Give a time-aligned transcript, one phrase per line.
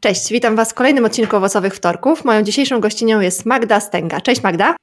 [0.00, 2.24] Cześć, witam Was w kolejnym odcinku Owocowych Wtorków.
[2.24, 4.20] Moją dzisiejszą gościnią jest Magda Stęga.
[4.20, 4.76] Cześć Magda.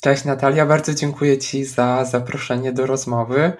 [0.00, 3.52] Cześć Natalia, bardzo dziękuję Ci za zaproszenie do rozmowy.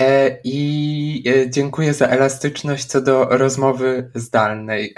[0.00, 4.94] E, I e, dziękuję za elastyczność co do rozmowy zdalnej.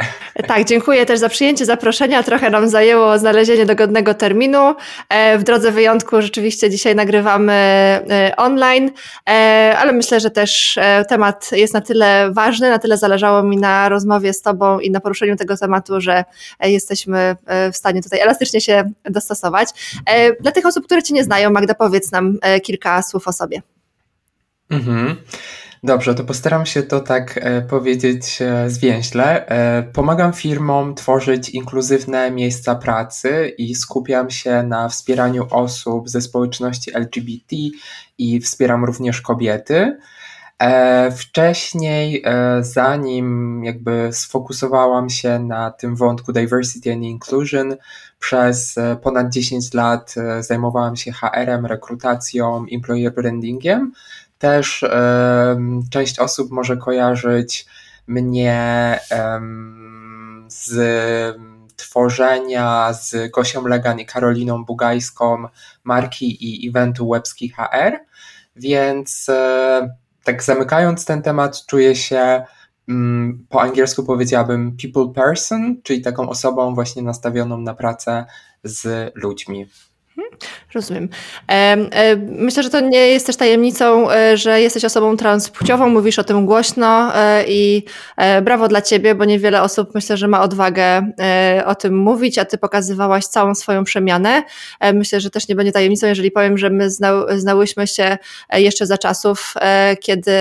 [0.48, 2.22] Tak, dziękuję też za przyjęcie zaproszenia.
[2.22, 4.74] Trochę nam zajęło znalezienie dogodnego terminu.
[5.08, 7.52] E, w drodze wyjątku rzeczywiście dzisiaj nagrywamy
[8.36, 8.90] online,
[9.78, 10.78] ale myślę, że też
[11.08, 15.00] temat jest na tyle ważny, na tyle zależało mi na rozmowie z Tobą i na
[15.00, 16.24] poruszeniu tego tematu, że
[16.60, 17.36] jesteśmy
[17.72, 19.68] w stanie tutaj elastycznie się dostosować.
[20.40, 23.62] Dla tych osób, które Cię nie znają, Magda, powiedz nam kilka słów o sobie.
[24.72, 25.16] Mhm.
[25.84, 29.46] Dobrze, to postaram się to tak e, powiedzieć e, zwięźle.
[29.48, 36.94] E, pomagam firmom tworzyć inkluzywne miejsca pracy i skupiam się na wspieraniu osób ze społeczności
[36.94, 37.56] LGBT
[38.18, 39.96] i wspieram również kobiety.
[40.62, 47.76] E, wcześniej, e, zanim jakby sfokusowałam się na tym wątku diversity and inclusion,
[48.18, 53.92] przez e, ponad 10 lat zajmowałam się HR-em, rekrutacją, employer brandingiem
[54.42, 54.84] też
[55.90, 57.66] część osób może kojarzyć
[58.06, 58.98] mnie
[60.48, 60.76] z
[61.76, 65.44] tworzenia z Gosią Legan i Karoliną Bugajską
[65.84, 67.98] marki i eventu Łebski HR,
[68.56, 72.42] więc e, tak zamykając ten temat czuję się
[72.88, 78.26] mm, po angielsku powiedziałabym people person, czyli taką osobą właśnie nastawioną na pracę
[78.64, 79.66] z ludźmi.
[80.74, 81.08] Rozumiem.
[82.18, 86.46] Myślę, że to nie jest też tajemnicą, e, że jesteś osobą transpłciową, mówisz o tym
[86.46, 87.84] głośno e, i
[88.16, 91.12] e, brawo dla ciebie, bo niewiele osób myślę, że ma odwagę
[91.66, 94.42] o tym mówić, a ty pokazywałaś całą swoją przemianę.
[94.94, 96.90] Myślę, że też nie będzie tajemnicą, jeżeli powiem, że my
[97.36, 98.18] znałyśmy się
[98.52, 99.54] jeszcze za czasów,
[100.00, 100.32] kiedy,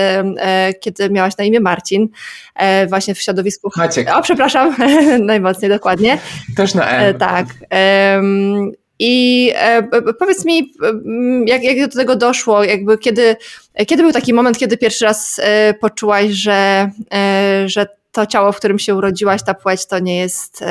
[0.80, 2.08] kiedy miałaś na imię Marcin,
[2.88, 3.70] właśnie w środowisku.
[3.76, 4.08] Maciek.
[4.16, 4.76] O, przepraszam,
[5.20, 6.18] najmocniej dokładnie.
[6.56, 7.18] Też na M.
[7.18, 7.46] Tak.
[8.98, 9.82] I e,
[10.18, 10.72] powiedz mi,
[11.46, 13.36] jak, jak do tego doszło, jakby kiedy,
[13.86, 18.56] kiedy był taki moment, kiedy pierwszy raz e, poczułaś, że, e, że to ciało, w
[18.56, 20.64] którym się urodziłaś, ta płeć to nie jest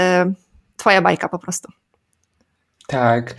[0.78, 1.72] twoja bajka po prostu?
[2.88, 3.36] Tak.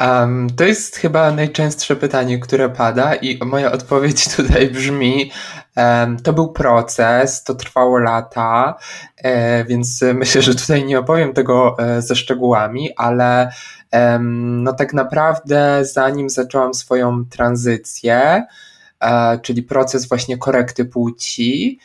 [0.00, 5.32] Um, to jest chyba najczęstsze pytanie, które pada, i moja odpowiedź tutaj brzmi:
[6.22, 8.78] To był proces, to trwało lata,
[9.16, 13.52] e, więc myślę, że tutaj nie opowiem tego e, ze szczegółami, ale
[14.30, 18.46] no tak naprawdę zanim zaczęłam swoją tranzycję,
[19.00, 21.78] e, czyli proces właśnie korekty płci,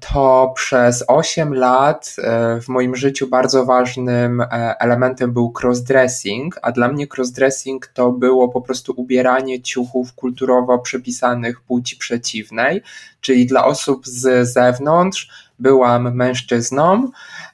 [0.00, 4.42] to przez 8 lat e, w moim życiu bardzo ważnym
[4.78, 11.60] elementem był crossdressing, a dla mnie crossdressing to było po prostu ubieranie ciuchów kulturowo przypisanych
[11.60, 12.82] płci przeciwnej,
[13.20, 17.10] czyli dla osób z zewnątrz byłam mężczyzną,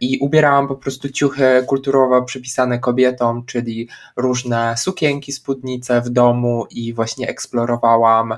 [0.00, 6.92] i ubierałam po prostu ciuchy kulturowo przypisane kobietom, czyli różne sukienki, spódnice w domu i
[6.92, 8.34] właśnie eksplorowałam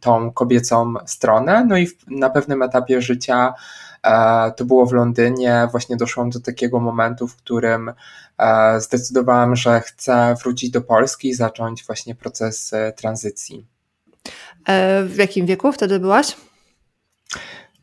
[0.00, 1.64] tą kobiecą stronę.
[1.68, 3.54] No i na pewnym etapie życia
[4.02, 7.92] e, to było w Londynie, właśnie doszłam do takiego momentu, w którym
[8.38, 13.66] e, zdecydowałam, że chcę wrócić do Polski i zacząć właśnie proces tranzycji.
[15.06, 16.36] W jakim wieku wtedy byłaś?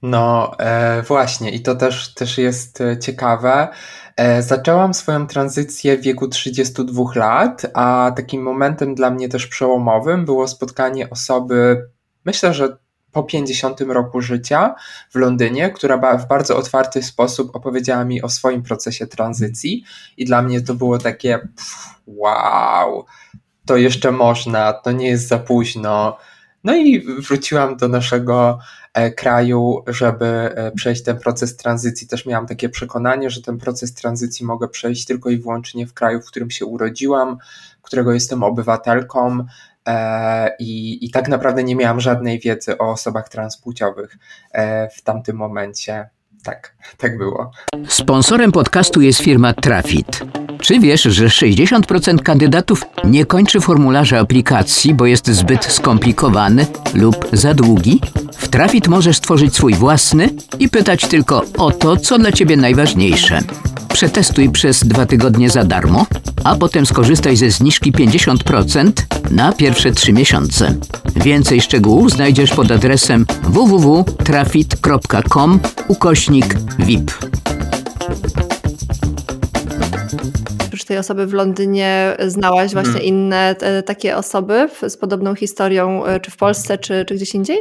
[0.01, 3.67] No e, właśnie, i to też, też jest e, ciekawe.
[4.15, 10.25] E, zaczęłam swoją tranzycję w wieku 32 lat, a takim momentem dla mnie też przełomowym
[10.25, 11.89] było spotkanie osoby,
[12.25, 12.77] myślę, że
[13.11, 14.75] po 50 roku życia
[15.11, 19.83] w Londynie, która w bardzo otwarty sposób opowiedziała mi o swoim procesie tranzycji,
[20.17, 23.05] i dla mnie to było takie pff, wow,
[23.65, 26.17] to jeszcze można, to nie jest za późno.
[26.63, 28.59] No i wróciłam do naszego
[29.17, 32.07] kraju, żeby e, przejść ten proces tranzycji.
[32.07, 36.21] Też miałam takie przekonanie, że ten proces tranzycji mogę przejść tylko i wyłącznie w kraju,
[36.21, 37.37] w którym się urodziłam,
[37.81, 39.45] którego jestem obywatelką.
[39.87, 44.17] E, I, I tak naprawdę nie miałam żadnej wiedzy o osobach transpłciowych
[44.97, 46.09] w tamtym momencie.
[46.43, 47.51] Tak, tak było.
[47.87, 50.21] Sponsorem podcastu jest firma Trafit.
[50.61, 57.53] Czy wiesz, że 60% kandydatów nie kończy formularza aplikacji, bo jest zbyt skomplikowany lub za
[57.53, 58.01] długi?
[58.51, 63.39] W Trafit możesz stworzyć swój własny i pytać tylko o to, co dla Ciebie najważniejsze.
[63.93, 66.05] Przetestuj przez dwa tygodnie za darmo,
[66.43, 68.91] a potem skorzystaj ze zniżki 50%
[69.29, 70.75] na pierwsze trzy miesiące.
[71.15, 77.11] Więcej szczegółów znajdziesz pod adresem www.trafit.com ukośnik VIP.
[80.91, 83.07] tej osoby w Londynie znałaś właśnie hmm.
[83.07, 83.55] inne
[83.85, 87.57] takie osoby z podobną historią, czy w Polsce, czy, czy gdzieś indziej?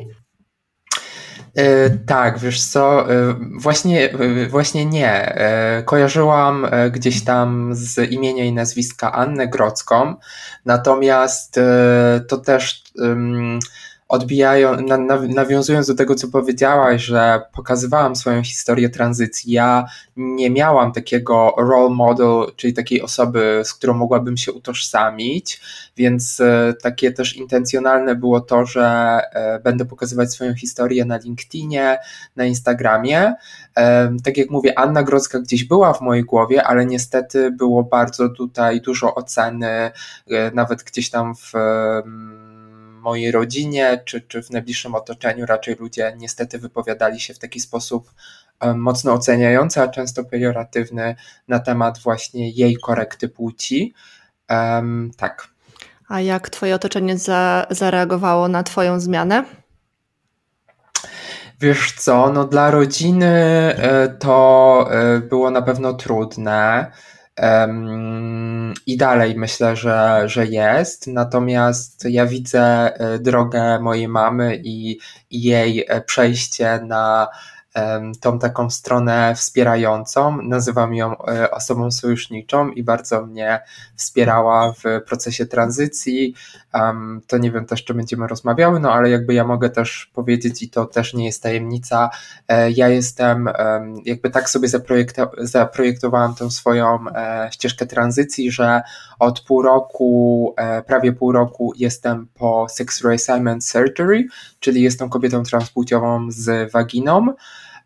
[1.55, 5.39] E, tak, wiesz co, e, właśnie, e, właśnie nie.
[5.85, 10.15] Kojarzyłam gdzieś tam z imienia i nazwiska Annę Grodzką,
[10.65, 11.61] natomiast
[12.29, 12.83] to też
[14.11, 19.85] odbijają, na, na, nawiązując do tego, co powiedziałaś, że pokazywałam swoją historię tranzycji, ja
[20.17, 25.61] nie miałam takiego role model, czyli takiej osoby, z którą mogłabym się utożsamić,
[25.97, 31.99] więc e, takie też intencjonalne było to, że e, będę pokazywać swoją historię na LinkedInie,
[32.37, 33.35] na Instagramie.
[33.77, 38.29] E, tak jak mówię, Anna Grodzka gdzieś była w mojej głowie, ale niestety było bardzo
[38.29, 39.91] tutaj dużo oceny,
[40.55, 41.53] nawet gdzieś tam w
[43.01, 48.11] mojej rodzinie czy, czy w najbliższym otoczeniu raczej ludzie niestety wypowiadali się w taki sposób
[48.75, 51.17] mocno oceniający, a często pejoratywny
[51.49, 53.95] na temat właśnie jej korekty płci.
[54.51, 55.49] Um, tak.
[56.09, 59.45] A jak twoje otoczenie za, zareagowało na twoją zmianę?
[61.61, 66.91] Wiesz co, no dla rodziny e, to e, było na pewno trudne.
[68.87, 71.07] I dalej myślę, że, że jest.
[71.07, 74.99] Natomiast ja widzę e, drogę mojej mamy i,
[75.31, 77.29] i jej e, przejście na
[78.21, 80.43] tą taką stronę wspierającą.
[80.43, 83.61] Nazywam ją e, osobą sojuszniczą i bardzo mnie
[83.97, 86.35] wspierała w procesie tranzycji.
[87.27, 90.71] To nie wiem też, czy będziemy rozmawiały, no ale jakby ja mogę też powiedzieć, i
[90.71, 92.11] to też nie jest tajemnica,
[92.49, 93.49] e, ja jestem,
[94.05, 94.69] jakby tak sobie
[95.39, 98.83] zaprojektowałam tą swoją e, ścieżkę tranzycji, że
[99.19, 100.55] od pół roku,
[100.87, 104.27] prawie pół roku jestem po sex reassignment surgery,
[104.61, 107.35] czyli jestem kobietą transpłciową z waginą.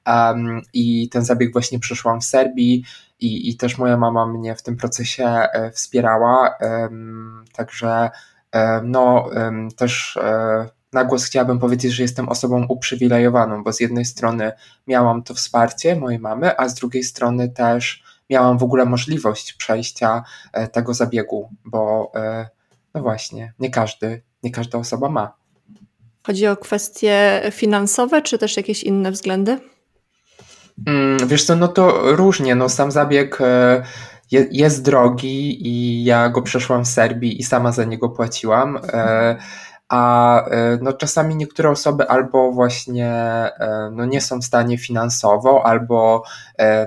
[0.06, 2.84] Um, I ten zabieg właśnie przeszłam w Serbii
[3.20, 6.54] i, i też moja mama mnie w tym procesie e, wspierała.
[6.60, 8.10] Um, także um,
[8.82, 9.30] no
[9.76, 14.52] też e, na głos chciałabym powiedzieć, że jestem osobą uprzywilejowaną, bo z jednej strony
[14.86, 20.22] miałam to wsparcie mojej mamy, a z drugiej strony też miałam w ogóle możliwość przejścia
[20.52, 22.12] e, tego zabiegu, bo
[22.94, 25.32] no właśnie, nie każdy, nie każda osoba ma.
[26.26, 29.58] Chodzi o kwestie finansowe, czy też jakieś inne względy?
[30.86, 33.38] Mm, wiesz co, no to różnie, no sam zabieg
[34.36, 38.78] e, jest drogi i ja go przeszłam w Serbii i sama za niego płaciłam.
[38.92, 39.36] E,
[39.88, 43.14] a e, no, czasami niektóre osoby albo właśnie
[43.92, 46.24] no, nie są w stanie finansowo, albo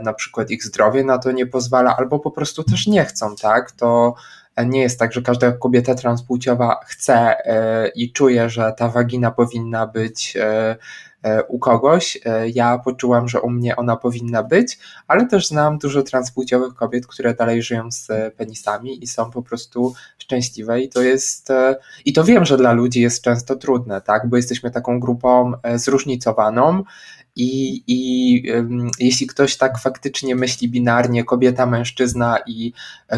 [0.03, 3.71] na przykład ich zdrowie na to nie pozwala, albo po prostu też nie chcą, tak?
[3.71, 4.15] To
[4.65, 7.35] nie jest tak, że każda kobieta transpłciowa chce
[7.95, 10.75] i czuje, że ta wagina powinna być E,
[11.47, 12.19] u kogoś.
[12.25, 17.07] E, ja poczułam, że u mnie ona powinna być, ale też znam dużo transpłciowych kobiet,
[17.07, 18.07] które dalej żyją z
[18.37, 21.75] penisami i są po prostu szczęśliwe i to jest, e,
[22.05, 26.83] i to wiem, że dla ludzi jest często trudne, tak, bo jesteśmy taką grupą zróżnicowaną
[27.37, 28.43] i, i
[28.99, 32.73] jeśli ktoś tak faktycznie myśli binarnie, kobieta, mężczyzna i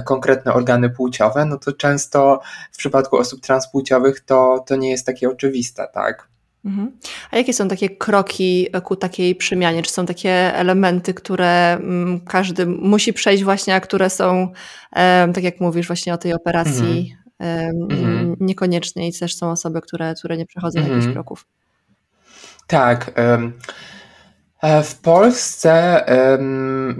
[0.05, 2.41] konkretne organy płciowe, no to często
[2.71, 6.28] w przypadku osób transpłciowych to, to nie jest takie oczywiste, tak?
[6.65, 6.91] Mhm.
[7.31, 9.83] A jakie są takie kroki ku takiej przemianie?
[9.83, 14.51] Czy są takie elementy, które mm, każdy musi przejść właśnie, a które są,
[15.33, 18.35] tak jak mówisz właśnie o tej operacji, mhm.
[18.39, 20.97] niekoniecznie i też są osoby, które, które nie przechodzą mhm.
[20.97, 21.45] jakichś kroków?
[22.67, 23.11] Tak.
[23.17, 23.98] Um E,
[24.83, 26.05] w Polsce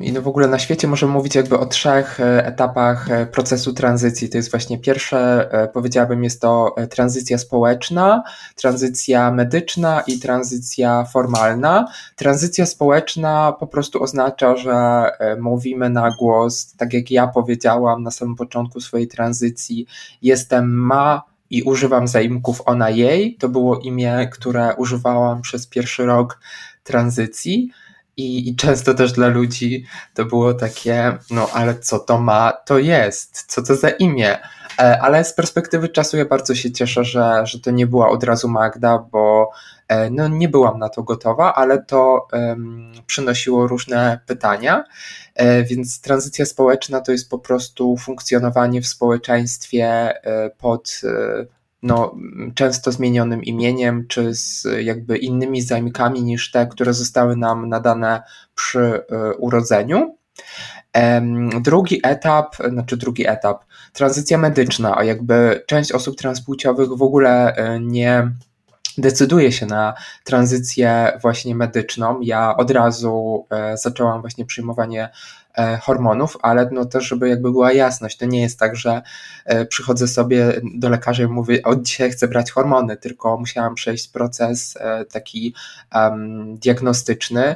[0.01, 3.73] i no w ogóle na świecie możemy mówić jakby o trzech e, etapach e, procesu
[3.73, 4.29] tranzycji.
[4.29, 8.23] To jest właśnie pierwsze, powiedziałabym, jest to tranzycja społeczna,
[8.55, 11.87] tranzycja medyczna i tranzycja formalna.
[12.15, 15.03] Tranzycja społeczna po prostu oznacza, że
[15.39, 19.85] mówimy na głos, tak jak ja powiedziałam na samym początku swojej tranzycji,
[20.21, 23.35] jestem ma i używam zaimków ona jej.
[23.35, 26.39] To było imię, które używałam przez pierwszy rok
[26.89, 27.71] tranzycji.
[28.17, 32.79] I, I, często też dla ludzi to było takie, no ale co to ma, to
[32.79, 34.37] jest, co to za imię.
[34.79, 38.23] E, ale z perspektywy czasu ja bardzo się cieszę, że, że to nie była od
[38.23, 39.51] razu Magda, bo
[39.87, 44.83] e, no, nie byłam na to gotowa, ale to um, przynosiło różne pytania.
[45.35, 50.13] E, więc tranzycja społeczna to jest po prostu funkcjonowanie w społeczeństwie
[50.57, 51.01] pod
[51.83, 52.15] no,
[52.55, 58.21] często zmienionym imieniem, czy z jakby innymi zajmkami niż te, które zostały nam nadane
[58.55, 60.15] przy e, urodzeniu.
[61.61, 67.79] Drugi etap, znaczy drugi etap, tranzycja medyczna, a jakby część osób transpłciowych w ogóle e,
[67.79, 68.31] nie
[68.97, 69.93] decyduje się na
[70.23, 72.19] tranzycję właśnie medyczną.
[72.21, 75.09] Ja od razu e, zaczęłam właśnie przyjmowanie
[75.81, 79.01] hormonów, ale no też, żeby jakby była jasność, to nie jest tak, że
[79.45, 84.07] e, przychodzę sobie do lekarza i mówię, od dzisiaj chcę brać hormony, tylko musiałam przejść
[84.07, 85.55] proces e, taki
[85.95, 87.55] um, diagnostyczny.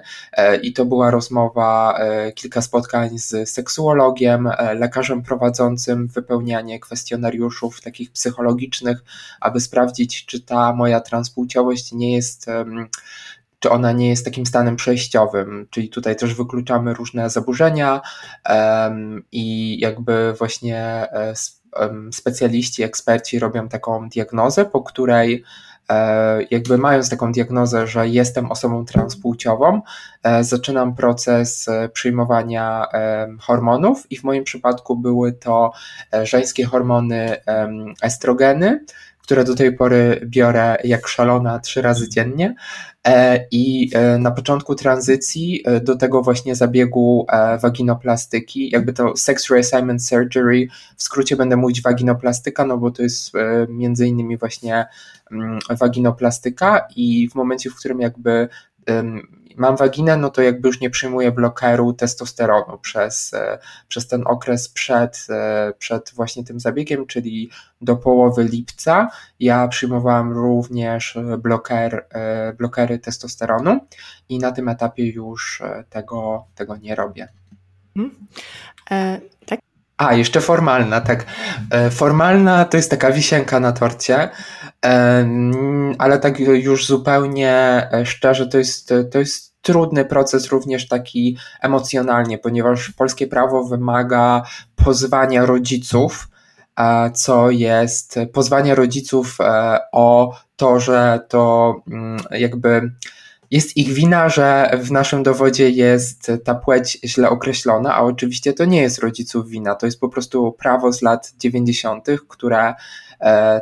[0.61, 1.99] I to była rozmowa,
[2.35, 9.03] kilka spotkań z seksuologiem, lekarzem prowadzącym wypełnianie kwestionariuszów takich psychologicznych,
[9.41, 12.87] aby sprawdzić, czy ta moja transpłciowość nie jest um,
[13.63, 18.01] czy ona nie jest takim stanem przejściowym, czyli tutaj też wykluczamy różne zaburzenia
[18.49, 21.07] um, i jakby właśnie
[21.79, 25.43] um, specjaliści, eksperci robią taką diagnozę, po której
[25.89, 29.81] e, jakby mając taką diagnozę, że jestem osobą transpłciową,
[30.23, 32.85] e, zaczynam proces przyjmowania
[33.39, 35.71] hormonów i w moim przypadku były to
[36.23, 37.37] żeńskie hormony
[38.01, 38.85] estrogeny,
[39.23, 42.55] które do tej pory biorę jak szalona trzy razy dziennie.
[43.07, 47.25] E, I e, na początku tranzycji e, do tego właśnie zabiegu
[47.61, 53.31] waginoplastyki, jakby to sex reassignment surgery, w skrócie będę mówić waginoplastyka, no bo to jest
[53.69, 54.85] między innymi właśnie
[55.31, 58.49] mm, waginoplastyka i w momencie, w którym jakby
[59.57, 64.69] mam waginę, no to jakby już nie przyjmuję blokeru testosteronu przez, e, przez ten okres
[64.69, 67.49] przed, e, przed właśnie tym zabiegiem, czyli
[67.81, 69.09] do połowy lipca.
[69.39, 73.79] Ja przyjmowałam również bloker, e, blokery testosteronu
[74.29, 77.27] i na tym etapie już tego, tego nie robię.
[80.03, 80.07] E?
[80.07, 81.25] A, jeszcze formalna, tak.
[81.91, 84.29] Formalna to jest taka wisienka na torcie,
[85.97, 92.91] ale tak już zupełnie szczerze, to jest, to jest trudny proces również taki emocjonalnie, ponieważ
[92.91, 94.43] polskie prawo wymaga
[94.75, 96.27] pozwania rodziców,
[96.79, 102.91] e, co jest pozwania rodziców e, o to, że to mm, jakby
[103.53, 108.65] jest ich wina, że w naszym dowodzie jest ta płeć źle określona, a oczywiście to
[108.65, 112.73] nie jest rodziców wina, to jest po prostu prawo z lat 90., które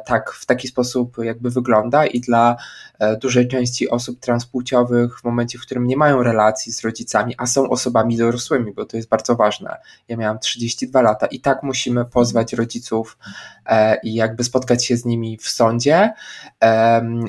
[0.05, 2.55] tak w taki sposób jakby wygląda i dla
[2.99, 7.45] e, dużej części osób transpłciowych w momencie, w którym nie mają relacji z rodzicami, a
[7.45, 9.77] są osobami dorosłymi, bo to jest bardzo ważne.
[10.07, 13.17] Ja miałam 32 lata i tak musimy pozwać rodziców
[13.65, 16.13] e, i jakby spotkać się z nimi w sądzie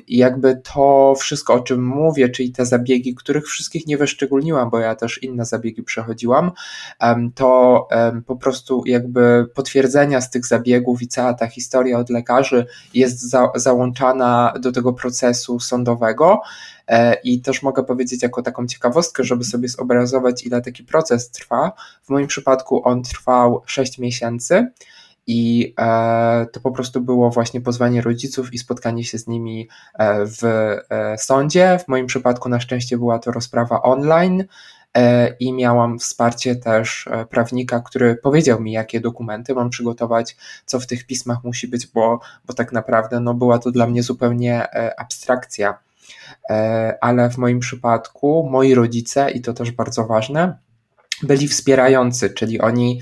[0.06, 4.78] i jakby to wszystko, o czym mówię, czyli te zabiegi, których wszystkich nie wyszczególniłam, bo
[4.78, 6.52] ja też inne zabiegi przechodziłam,
[7.34, 7.88] to
[8.26, 13.50] po prostu jakby potwierdzenia z tych zabiegów i cała ta historia od lekarzy jest za,
[13.54, 16.40] załączana do tego procesu sądowego.
[16.88, 21.72] E, I też mogę powiedzieć jako taką ciekawostkę, żeby sobie zobrazować, ile taki proces trwa.
[22.02, 24.66] W moim przypadku on trwał 6 miesięcy.
[25.26, 30.26] I e, to po prostu było właśnie pozwanie rodziców i spotkanie się z nimi e,
[30.26, 30.42] w
[31.16, 31.78] sądzie.
[31.84, 34.44] W moim przypadku na szczęście była to rozprawa online.
[34.96, 40.80] E, i miałam wsparcie też e, prawnika, który powiedział mi, jakie dokumenty mam przygotować, co
[40.80, 44.72] w tych pismach musi być, bo, bo tak naprawdę no, była to dla mnie zupełnie
[44.72, 45.78] e, abstrakcja.
[47.00, 50.58] Ale w moim przypadku moi rodzice, i to też bardzo ważne,
[51.22, 53.00] byli wspierający, czyli oni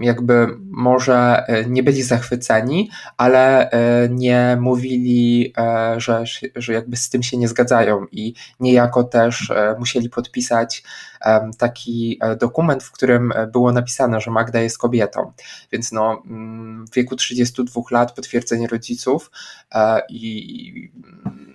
[0.00, 6.24] jakby może e, nie byli zachwyceni, ale e, nie mówili, e, że,
[6.56, 10.82] że jakby z tym się nie zgadzają i niejako też musieli podpisać
[11.58, 15.32] taki dokument, w którym było napisane, że Magda jest kobietą.
[15.72, 19.30] Więc no, mm, w wieku 32 lat potwierdzenie rodziców
[20.08, 20.90] i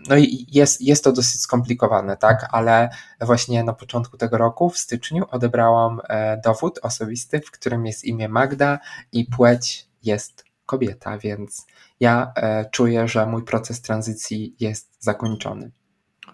[0.10, 2.90] no i jest, jest to dosyć skomplikowane, tak, ale
[3.22, 8.30] właśnie na początku tego roku, w styczniu, odebrałam e, dowód osobisty, w którym jest imię
[8.30, 8.80] Magda
[9.12, 11.66] i płeć jest kobieta, więc
[12.00, 15.72] ja e, czuję, że mój proces tranzycji jest zakończony.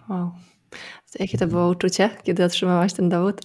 [0.08, 0.30] Wow.
[1.20, 3.40] Jakie to było uczucie, kiedy otrzymałaś ten dowód?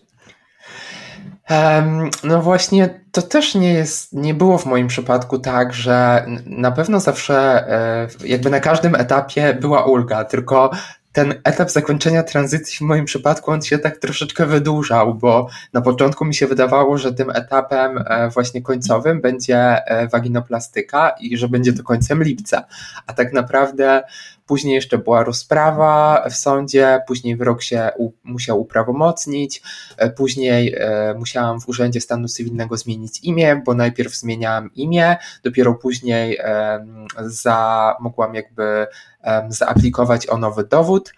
[2.23, 6.99] no właśnie, to też nie jest, nie było w moim przypadku tak, że na pewno
[6.99, 7.35] zawsze,
[7.69, 10.71] e, jakby na każdym etapie była ulga, tylko
[11.13, 16.25] ten etap zakończenia tranzycji w moim przypadku on się tak troszeczkę wydłużał, bo na początku
[16.25, 21.73] mi się wydawało, że tym etapem e, właśnie końcowym będzie e, waginoplastyka i że będzie
[21.73, 22.63] to końcem lipca,
[23.07, 24.03] a tak naprawdę
[24.45, 29.61] Później jeszcze była rozprawa w sądzie, później wyrok się u, musiał uprawomocnić,
[29.97, 35.73] e, później e, musiałam w Urzędzie Stanu Cywilnego zmienić imię, bo najpierw zmieniałam imię, dopiero
[35.73, 36.85] później e,
[37.17, 38.87] za, mogłam jakby
[39.23, 41.13] e, zaaplikować o nowy dowód.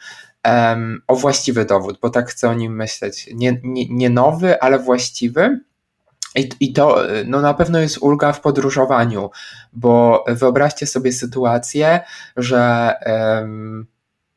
[1.08, 3.30] o właściwy dowód, bo tak chcę o nim myśleć.
[3.34, 5.60] Nie, nie, nie nowy, ale właściwy.
[6.60, 9.30] I, to no na pewno jest ulga w podróżowaniu,
[9.74, 12.00] bo wyobraźcie sobie sytuację,
[12.38, 13.88] że um,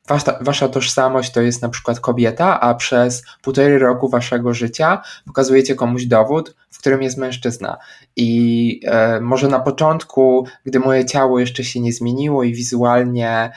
[0.08, 5.74] wasza, wasza tożsamość to jest na przykład kobieta, a przez półtorej roku waszego życia pokazujecie
[5.74, 7.76] komuś dowód, w którym jest mężczyzna.
[8.16, 13.50] I e, może na początku, gdy moje ciało jeszcze się nie zmieniło i wizualnie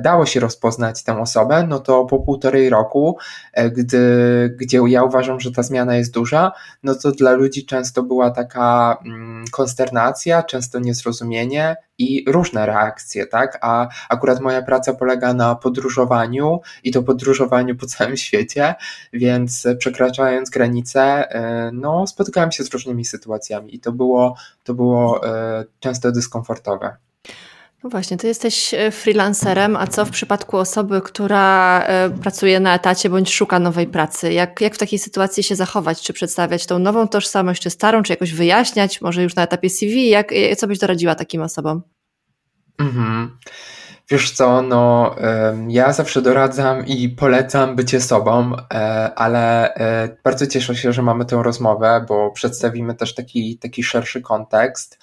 [0.00, 3.18] dało się rozpoznać tę osobę, no to po półtorej roku,
[3.52, 6.52] e, gdy, gdzie ja uważam, że ta zmiana jest duża,
[6.82, 13.58] no to dla ludzi często była taka mm, konsternacja, często niezrozumienie i różne reakcje, tak?
[13.60, 18.74] A akurat moja praca polega na podróżowaniu i to podróżowaniu po całym świecie,
[19.12, 21.28] więc przekraczając granice,
[21.72, 26.96] no spotykałem się z różnymi sytuacjami i to było, to było e, często dyskomfortowe.
[27.84, 32.74] No właśnie, ty jesteś e, freelancerem, a co w przypadku osoby, która e, pracuje na
[32.74, 34.32] etacie bądź szuka nowej pracy?
[34.32, 36.02] Jak, jak w takiej sytuacji się zachować?
[36.02, 40.08] Czy przedstawiać tą nową tożsamość, czy starą, czy jakoś wyjaśniać, może już na etapie CV?
[40.08, 41.82] Jak, co byś doradziła takim osobom?
[42.78, 43.38] Mhm.
[44.10, 45.14] Wiesz co, no
[45.68, 51.24] ja zawsze doradzam i polecam bycie sobą, e, ale e, bardzo cieszę się, że mamy
[51.24, 54.98] tę rozmowę, bo przedstawimy też taki, taki szerszy kontekst.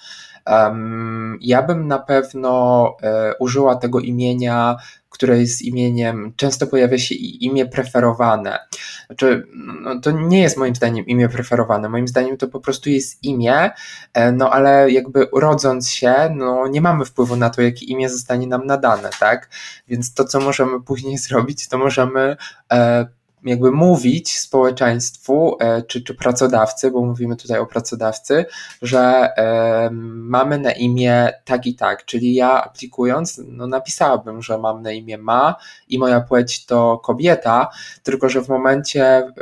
[1.40, 4.76] Ja bym na pewno e, użyła tego imienia
[5.20, 8.58] które jest imieniem, często pojawia się imię preferowane.
[9.06, 13.24] Znaczy, no, to nie jest moim zdaniem imię preferowane, moim zdaniem to po prostu jest
[13.24, 13.70] imię,
[14.14, 18.46] e, no ale jakby rodząc się, no nie mamy wpływu na to, jakie imię zostanie
[18.46, 19.50] nam nadane, tak?
[19.88, 22.36] Więc to, co możemy później zrobić, to możemy
[22.72, 23.06] e,
[23.44, 28.44] jakby mówić społeczeństwu e, czy, czy pracodawcy, bo mówimy tutaj o pracodawcy,
[28.82, 29.00] że
[29.36, 34.92] e, mamy na imię tak i tak, czyli ja aplikując, no napisałabym, że mam na
[34.92, 35.56] imię ma
[35.88, 37.68] i moja płeć to kobieta,
[38.02, 39.32] tylko że w momencie e,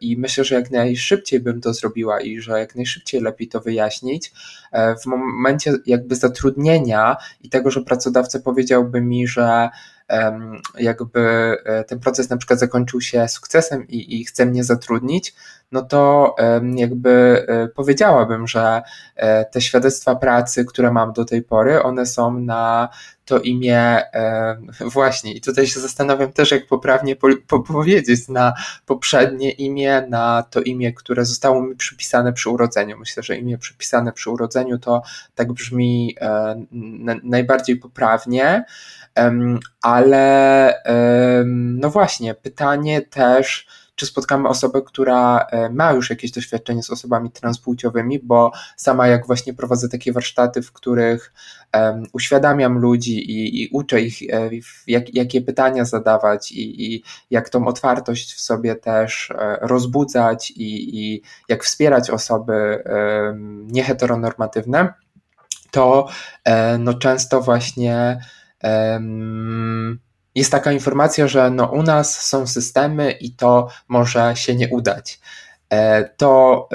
[0.00, 4.32] i myślę, że jak najszybciej bym to zrobiła i że jak najszybciej lepiej to wyjaśnić,
[5.02, 9.68] w momencie jakby zatrudnienia i tego, że pracodawca powiedziałby mi, że
[10.78, 11.20] jakby
[11.64, 15.34] e, ten proces na przykład zakończył się sukcesem i, i chce mnie zatrudnić,
[15.72, 16.34] no to
[16.74, 18.82] jakby e, powiedziałabym, że
[19.16, 22.88] e, te świadectwa pracy, które mam do tej pory, one są na
[23.24, 24.02] to imię
[24.80, 28.54] właśnie i tutaj się zastanawiam też, jak poprawnie po, po powiedzieć na
[28.86, 32.98] poprzednie imię, na to imię, które zostało mi przypisane przy urodzeniu.
[32.98, 35.02] Myślę, że imię przypisane przy urodzeniu to
[35.34, 36.16] tak brzmi
[37.22, 38.64] najbardziej poprawnie.
[39.82, 40.74] Ale
[41.54, 47.30] no właśnie, pytanie też, czy spotkamy osobę, która e, ma już jakieś doświadczenie z osobami
[47.30, 51.32] transpłciowymi, bo sama jak właśnie prowadzę takie warsztaty, w których
[51.74, 54.50] um, uświadamiam ludzi i, i uczę ich, e,
[54.86, 60.98] jak, jakie pytania zadawać i, i, jak tą otwartość w sobie też e, rozbudzać i,
[60.98, 64.94] i jak wspierać osoby um, nieheteronormatywne,
[65.70, 66.08] to
[66.78, 68.20] no często właśnie
[70.34, 75.20] jest taka informacja, że no u nas są systemy i to może się nie udać.
[75.70, 76.68] E, to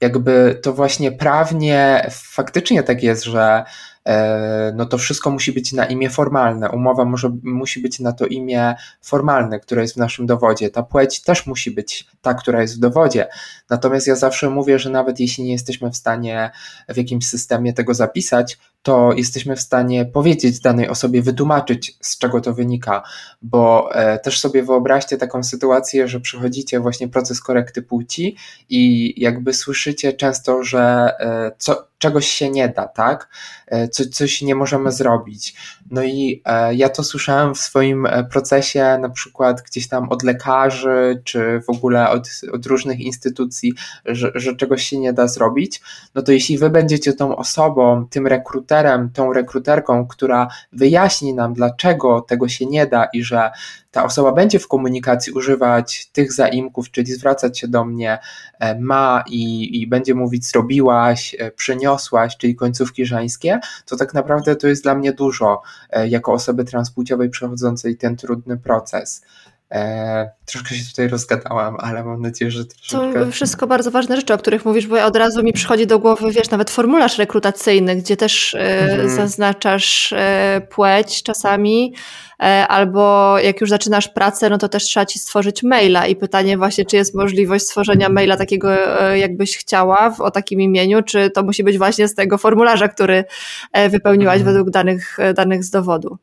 [0.00, 3.64] jakby to właśnie prawnie faktycznie tak jest, że
[4.06, 6.70] E, no to wszystko musi być na imię formalne.
[6.70, 10.70] Umowa może, musi być na to imię formalne, które jest w naszym dowodzie.
[10.70, 13.28] Ta płeć też musi być ta, która jest w dowodzie.
[13.70, 16.50] Natomiast ja zawsze mówię, że nawet jeśli nie jesteśmy w stanie
[16.88, 22.40] w jakimś systemie tego zapisać, to jesteśmy w stanie powiedzieć danej osobie, wytłumaczyć, z czego
[22.40, 23.02] to wynika,
[23.42, 28.36] bo e, też sobie wyobraźcie taką sytuację, że przychodzicie właśnie proces korekty płci
[28.68, 33.28] i jakby słyszycie często, że e, co, czegoś się nie da, tak?
[33.66, 35.54] E, co, coś nie możemy zrobić.
[35.90, 40.22] No i e, ja to słyszałem w swoim e, procesie, na przykład gdzieś tam od
[40.22, 43.72] lekarzy, czy w ogóle od, od różnych instytucji,
[44.04, 45.80] że, że czegoś się nie da zrobić.
[46.14, 52.20] No to jeśli wy będziecie tą osobą, tym rekruterem, tą rekruterką, która wyjaśni nam, dlaczego
[52.20, 53.50] tego się nie da i że
[53.96, 58.18] ta osoba będzie w komunikacji używać tych zaimków, czyli zwracać się do mnie
[58.58, 64.56] e, ma i, i będzie mówić zrobiłaś, e, przyniosłaś, czyli końcówki żeńskie, to tak naprawdę
[64.56, 69.22] to jest dla mnie dużo e, jako osoby transpłciowej przechodzącej ten trudny proces.
[69.70, 73.24] E, troszkę się tutaj rozgadałam, ale mam nadzieję, że troszeczkę...
[73.24, 76.30] To wszystko bardzo ważne rzeczy, o których mówisz, bo od razu mi przychodzi do głowy,
[76.30, 79.10] wiesz, nawet formularz rekrutacyjny, gdzie też e, mhm.
[79.10, 81.94] zaznaczasz e, płeć czasami,
[82.42, 86.58] e, albo jak już zaczynasz pracę, no to też trzeba ci stworzyć maila i pytanie
[86.58, 91.30] właśnie, czy jest możliwość stworzenia maila takiego, e, jakbyś chciała, w, o takim imieniu, czy
[91.30, 93.24] to musi być właśnie z tego formularza, który
[93.72, 94.54] e, wypełniłaś mhm.
[94.54, 96.18] według danych, danych z dowodu.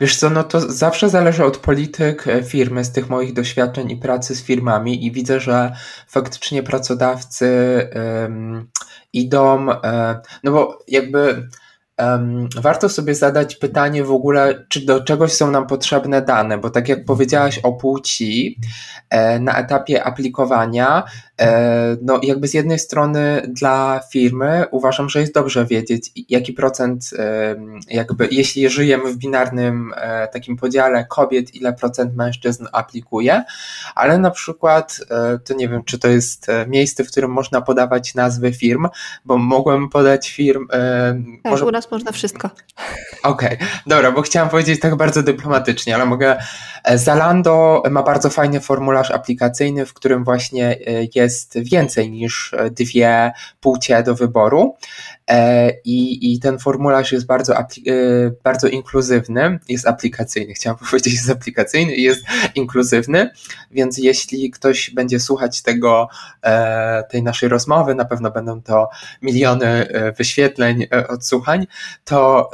[0.00, 3.96] Wiesz co, no to zawsze zależy od polityk e, firmy, z tych moich doświadczeń i
[3.96, 5.76] pracy z firmami i widzę, że
[6.08, 7.48] faktycznie pracodawcy
[8.22, 8.68] um,
[9.12, 9.76] idą, um,
[10.44, 11.48] no bo jakby
[11.98, 16.70] um, warto sobie zadać pytanie w ogóle, czy do czegoś są nam potrzebne dane, bo
[16.70, 18.58] tak jak powiedziałaś o płci,
[19.10, 21.04] e, na etapie aplikowania,
[21.40, 27.10] e, no jakby z jednej strony dla firmy uważam, że jest dobrze wiedzieć, jaki procent,
[27.18, 27.56] e,
[27.88, 33.44] jakby jeśli żyjemy w binarnym e, takim podziale kobiet, ile procent mężczyzn aplikuje,
[33.94, 37.60] ale na przykład, e, to nie wiem, czy to jest e, miejsce, w którym można
[37.60, 38.88] podawać nazwy firm,
[39.24, 40.66] bo mogłem podać firm.
[40.68, 41.64] Tak, może...
[41.90, 42.50] można wszystko.
[43.22, 43.68] Okej, okay.
[43.86, 46.36] dobra, bo chciałam powiedzieć tak bardzo dyplomatycznie, ale mogę.
[46.94, 50.76] Zalando ma bardzo fajny formularz aplikacyjny, w którym właśnie
[51.14, 54.76] jest więcej niż dwie płcie do wyboru.
[55.30, 57.64] E, I, I ten formularz jest bardzo, e,
[58.44, 63.30] bardzo inkluzywny, jest aplikacyjny, chciałam powiedzieć, jest aplikacyjny i jest inkluzywny,
[63.70, 66.08] więc jeśli ktoś będzie słuchać tego,
[66.42, 68.88] e, tej naszej rozmowy, na pewno będą to
[69.22, 69.86] miliony
[70.18, 71.66] wyświetleń, odsłuchań,
[72.04, 72.50] to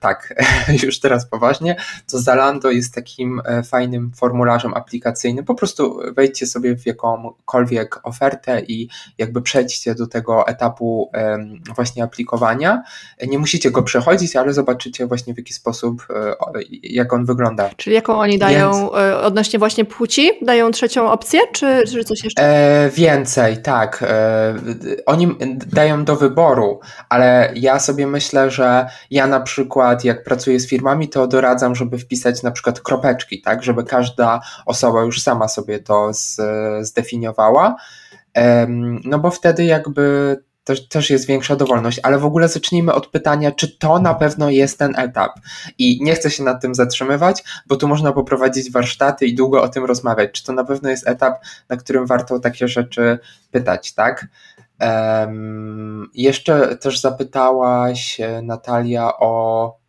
[0.00, 0.34] tak,
[0.82, 1.76] już teraz poważnie,
[2.10, 8.88] to Zalando jest takim fajnym formularzem aplikacyjnym, po prostu wejdźcie sobie w jakąkolwiek ofertę i
[9.18, 11.10] jakby przejdźcie do tego etapu
[11.74, 12.82] właśnie właśnie aplikowania.
[13.28, 16.34] Nie musicie go przechodzić, ale zobaczycie właśnie w jaki sposób, e,
[16.82, 17.70] jak on wygląda.
[17.76, 18.92] Czyli jaką oni dają Więc...
[18.94, 20.30] E, odnośnie właśnie płci?
[20.42, 22.42] Dają trzecią opcję, czy, czy coś jeszcze?
[22.42, 24.04] E, więcej, tak.
[24.08, 24.54] E,
[25.06, 25.36] oni
[25.72, 31.08] dają do wyboru, ale ja sobie myślę, że ja na przykład jak pracuję z firmami,
[31.08, 36.14] to doradzam, żeby wpisać na przykład kropeczki, tak, żeby każda osoba już sama sobie to
[36.14, 36.40] z,
[36.80, 37.76] zdefiniowała.
[39.04, 43.52] No bo wtedy jakby też, też jest większa dowolność, ale w ogóle zacznijmy od pytania,
[43.52, 45.32] czy to na pewno jest ten etap.
[45.78, 49.68] I nie chcę się nad tym zatrzymywać, bo tu można poprowadzić warsztaty i długo o
[49.68, 50.30] tym rozmawiać.
[50.32, 53.18] Czy to na pewno jest etap, na którym warto takie rzeczy
[53.50, 54.26] pytać, tak?
[54.80, 59.81] Um, jeszcze też zapytałaś e, Natalia o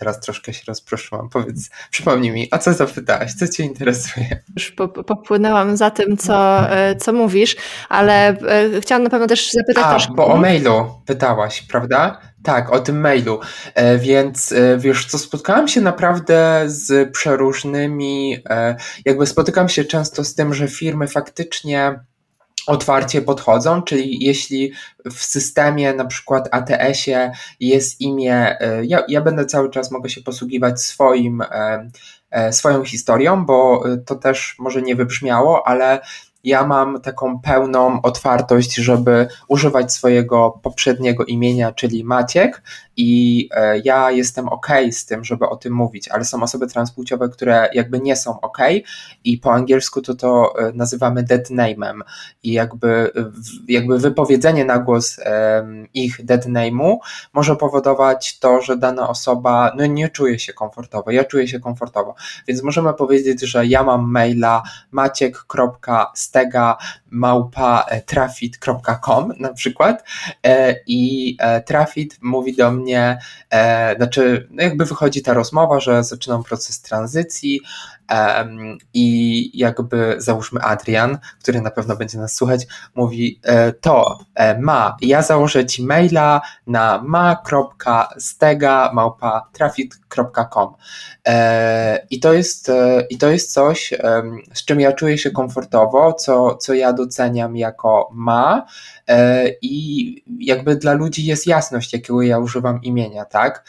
[0.00, 1.28] Teraz troszkę się rozproszyłam.
[1.28, 3.34] Powiedz, przypomnij mi, o co zapytałaś?
[3.34, 4.42] Co Cię interesuje?
[4.56, 4.74] Już
[5.06, 7.56] popłynęłam za tym, co, e, co mówisz,
[7.88, 10.14] ale e, chciałam na pewno też zapytać A, troszkę.
[10.14, 12.20] bo o mailu pytałaś, prawda?
[12.42, 13.40] Tak, o tym mailu.
[13.74, 18.38] E, więc wiesz co, spotkałam się naprawdę z przeróżnymi,
[19.04, 22.00] jakby spotykam się często z tym, że firmy faktycznie
[22.66, 24.72] otwarcie podchodzą, czyli jeśli
[25.04, 30.22] w systemie na przykład ATS-ie jest imię, e, ja, ja będę cały czas mogę się
[30.22, 31.90] posługiwać swoim, e,
[32.30, 36.00] e, swoją historią, bo to też może nie wybrzmiało, ale
[36.44, 42.62] ja mam taką pełną otwartość, żeby używać swojego poprzedniego imienia, czyli Maciek,
[43.02, 47.28] i e, ja jestem ok z tym, żeby o tym mówić, ale są osoby transpłciowe,
[47.28, 48.58] które jakby nie są ok
[49.24, 52.00] i po angielsku to to e, nazywamy dead name'em.
[52.42, 53.10] I jakby,
[53.68, 55.20] jakby wypowiedzenie na głos
[55.94, 56.96] ich dead name'u
[57.32, 62.14] może powodować to, że dana osoba no nie czuje się komfortowo, ja czuję się komfortowo,
[62.48, 66.76] więc możemy powiedzieć, że ja mam maila maciek.stega
[67.10, 67.86] małpa
[69.38, 70.04] na przykład
[70.46, 71.36] e, i
[71.66, 73.18] trafit mówi do mnie mnie,
[73.50, 77.60] e, znaczy, no jakby wychodzi ta rozmowa, że zaczynam proces tranzycji
[78.94, 84.96] i jakby załóżmy Adrian, który na pewno będzie nas słuchać, mówi e, to e, ma,
[85.00, 89.48] ja założę ci maila na ma.stega małpa
[91.26, 92.70] e, i to jest
[93.10, 93.94] i to jest coś,
[94.54, 98.66] z czym ja czuję się komfortowo, co, co ja doceniam jako ma.
[99.62, 103.64] I jakby dla ludzi jest jasność, jakiego ja używam imienia, tak?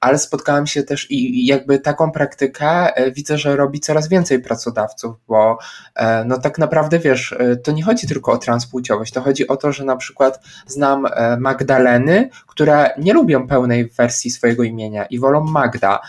[0.00, 5.16] Ale spotkałem się też i jakby taką praktykę e, widzę, że robi coraz więcej pracodawców,
[5.28, 5.58] bo
[5.94, 9.56] e, no tak naprawdę wiesz, e, to nie chodzi tylko o transpłciowość, to chodzi o
[9.56, 11.06] to, że na przykład znam
[11.38, 16.00] Magdaleny, które nie lubią pełnej wersji swojego imienia i wolą Magda.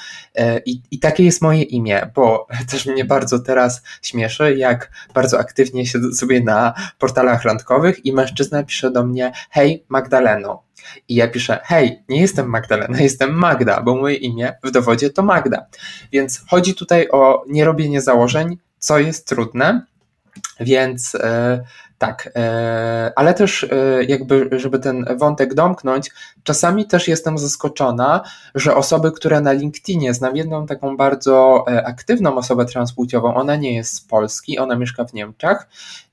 [0.65, 5.85] I, i takie jest moje imię, bo też mnie bardzo teraz śmieszy, jak bardzo aktywnie
[5.85, 10.66] siedzę sobie na portalach randkowych i mężczyzna pisze do mnie, hej Magdaleno,
[11.07, 15.23] i ja piszę, hej, nie jestem Magdalena, jestem Magda, bo moje imię w dowodzie to
[15.23, 15.65] Magda.
[16.11, 19.81] Więc chodzi tutaj o nierobienie założeń, co jest trudne,
[20.59, 21.63] więc e,
[21.97, 26.11] tak, e, ale też e, jakby, żeby ten wątek domknąć,
[26.43, 28.23] czasami też jestem zaskoczona,
[28.55, 33.95] że osoby, które na LinkedInie, znam jedną taką bardzo aktywną osobę transpłciową, ona nie jest
[33.95, 35.67] z Polski, ona mieszka w Niemczech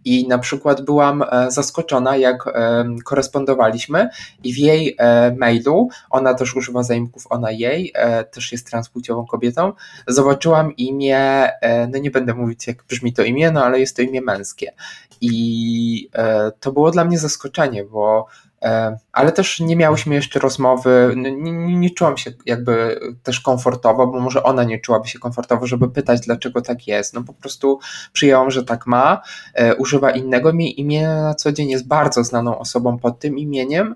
[0.04, 4.08] i na przykład byłam e, zaskoczona, jak e, korespondowaliśmy
[4.44, 7.92] i w jej e, mailu, ona też używa zaimków ona jej,
[8.30, 9.72] też jest transpłciową kobietą,
[10.06, 11.50] zobaczyłam imię,
[11.92, 14.72] no nie będę mówić jak brzmi to imię, no ale jest to imię męskie.
[15.20, 16.10] I
[16.60, 18.26] to było dla mnie zaskoczenie, bo
[19.12, 24.42] ale też nie miałyśmy jeszcze rozmowy, nie, nie, czułam się jakby też komfortowo, bo może
[24.42, 27.14] ona nie czułaby się komfortowo, żeby pytać, dlaczego tak jest.
[27.14, 27.78] No po prostu
[28.12, 29.22] przyjęłam, że tak ma,
[29.54, 33.94] e, używa innego imienia na co dzień, jest bardzo znaną osobą pod tym imieniem,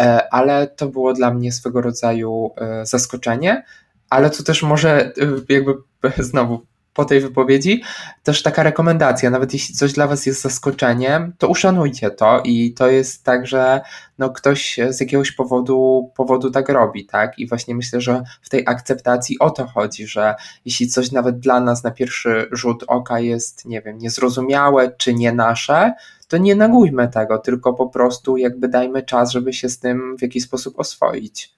[0.00, 3.64] e, ale to było dla mnie swego rodzaju e, zaskoczenie,
[4.10, 5.12] ale to też może e,
[5.48, 5.74] jakby
[6.30, 7.82] znowu po tej wypowiedzi
[8.22, 12.88] też taka rekomendacja, nawet jeśli coś dla Was jest zaskoczeniem, to uszanujcie to i to
[12.88, 13.80] jest tak, że
[14.18, 17.38] no ktoś z jakiegoś powodu, powodu tak robi, tak?
[17.38, 21.60] I właśnie myślę, że w tej akceptacji o to chodzi, że jeśli coś nawet dla
[21.60, 25.92] nas na pierwszy rzut oka jest, nie wiem, niezrozumiałe czy nie nasze,
[26.28, 30.22] to nie nagujmy tego, tylko po prostu jakby dajmy czas, żeby się z tym w
[30.22, 31.56] jakiś sposób oswoić.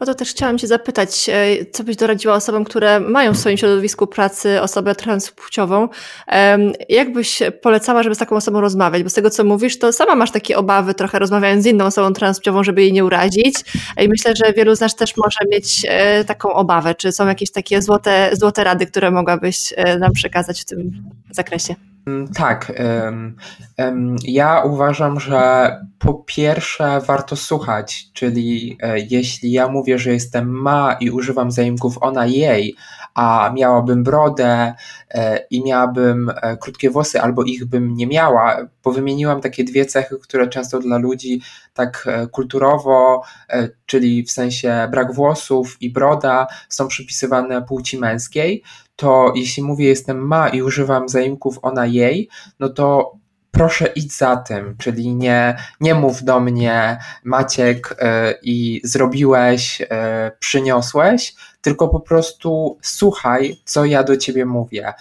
[0.00, 3.56] O to też chciałam Cię zapytać, e, co byś doradziła osobom, które mają w swoim
[3.56, 5.88] środowisku pracy osobę transpłciową?
[6.88, 9.02] Jak byś polecała, żeby z taką osobą rozmawiać?
[9.02, 12.12] Bo z tego, co mówisz, to sama masz takie obawy, trochę rozmawiając z inną osobą
[12.12, 13.54] transpłciową, żeby jej nie urazić.
[14.00, 16.94] I myślę, że wielu z nas też może mieć e, taką obawę.
[16.94, 21.74] Czy są jakieś takie złote, złote rady, które mogłabyś e, nam przekazać w tym zakresie?
[22.06, 22.72] Mm, tak.
[24.24, 30.96] Ja uważam, że po pierwsze warto słuchać, czyli e, jeśli ja mówię, że jestem ma
[31.00, 32.76] i używam zaimków ona jej,
[33.14, 34.74] a miałabym brodę
[35.10, 39.86] e, i miałabym e, krótkie włosy, albo ich bym nie miała, bo wymieniłam takie dwie
[39.86, 41.40] cechy, które często dla ludzi
[41.74, 43.22] tak kulturowo,
[43.86, 48.62] czyli w sensie brak włosów i broda, są przypisywane płci męskiej,
[48.96, 52.28] to jeśli mówię jestem ma i używam zaimków ona jej,
[52.60, 53.16] no to
[53.56, 57.96] proszę idź za tym, czyli nie, nie mów do mnie Maciek y,
[58.42, 59.86] i zrobiłeś, y,
[60.38, 64.92] przyniosłeś, tylko po prostu słuchaj, co ja do ciebie mówię,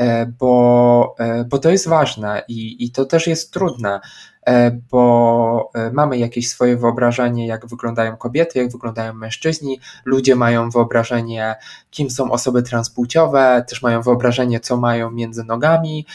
[0.00, 0.02] y,
[0.38, 4.00] bo, bo to jest ważne i, i to też jest trudne.
[4.46, 9.80] E, bo e, mamy jakieś swoje wyobrażenie, jak wyglądają kobiety, jak wyglądają mężczyźni.
[10.04, 11.54] Ludzie mają wyobrażenie,
[11.90, 16.06] kim są osoby transpłciowe, też mają wyobrażenie, co mają między nogami.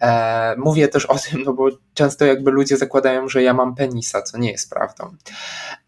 [0.00, 4.22] E, mówię też o tym, no bo często jakby ludzie zakładają, że ja mam penisa,
[4.22, 5.16] co nie jest prawdą.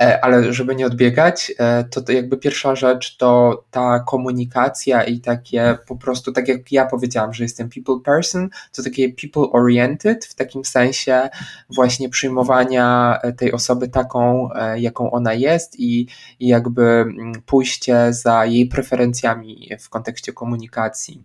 [0.03, 5.21] E, ale żeby nie odbiegać, e, to, to jakby pierwsza rzecz to ta komunikacja i
[5.21, 10.25] takie po prostu, tak jak ja powiedziałam, że jestem people person, to takie people oriented
[10.25, 11.29] w takim sensie
[11.71, 16.07] właśnie przyjmowania tej osoby taką, jaką ona jest i,
[16.41, 21.25] i jakby mm, pójście za jej preferencjami w kontekście komunikacji.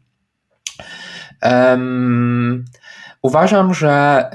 [1.43, 2.65] Um,
[3.23, 4.25] uważam, że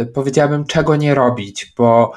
[0.00, 2.12] y, powiedziałabym, czego nie robić, bo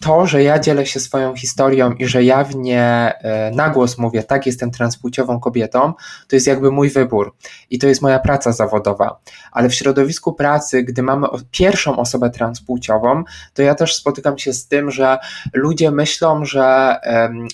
[0.00, 3.12] to, że ja dzielę się swoją historią i że jawnie
[3.50, 5.92] y, na głos mówię, tak, jestem transpłciową kobietą,
[6.28, 7.34] to jest jakby mój wybór
[7.70, 9.20] i to jest moja praca zawodowa.
[9.52, 14.68] Ale w środowisku pracy, gdy mamy pierwszą osobę transpłciową, to ja też spotykam się z
[14.68, 15.18] tym, że
[15.52, 16.96] ludzie myślą, że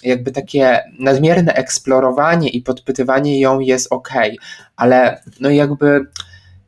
[0.02, 4.12] jakby takie nadmierne eksplorowanie i podpytywanie ją jest ok,
[4.76, 6.06] ale no jakby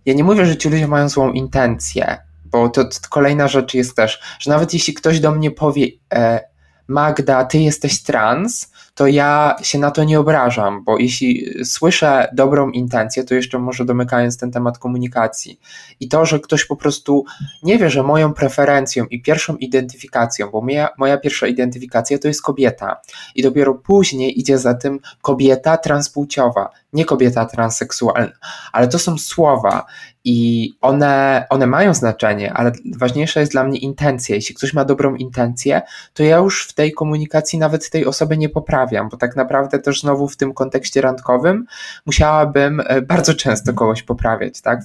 [0.09, 3.97] ja nie mówię, że ci ludzie mają złą intencję, bo to, to kolejna rzecz jest
[3.97, 6.41] też, że nawet jeśli ktoś do mnie powie, e,
[6.89, 12.71] Magda, ty jesteś trans, to ja się na to nie obrażam, bo jeśli słyszę dobrą
[12.71, 15.61] intencję, to jeszcze może domykając ten temat komunikacji.
[16.01, 17.25] I to, że ktoś po prostu
[17.63, 22.43] nie wie, że moją preferencją i pierwszą identyfikacją, bo moja, moja pierwsza identyfikacja to jest
[22.43, 23.01] kobieta.
[23.35, 28.33] I dopiero później idzie za tym kobieta transpłciowa, nie kobieta transseksualna,
[28.73, 29.87] ale to są słowa
[30.25, 34.37] i one, one mają znaczenie, ale ważniejsza jest dla mnie intencja.
[34.37, 35.83] Jeśli ktoś ma dobrą intencję,
[36.15, 40.01] to ja już w tej komunikacji nawet tej osoby nie poprawiam, bo tak naprawdę też
[40.01, 41.67] znowu w tym kontekście randkowym
[42.07, 44.81] musiałabym e, bardzo często kogoś poprawiać, tak?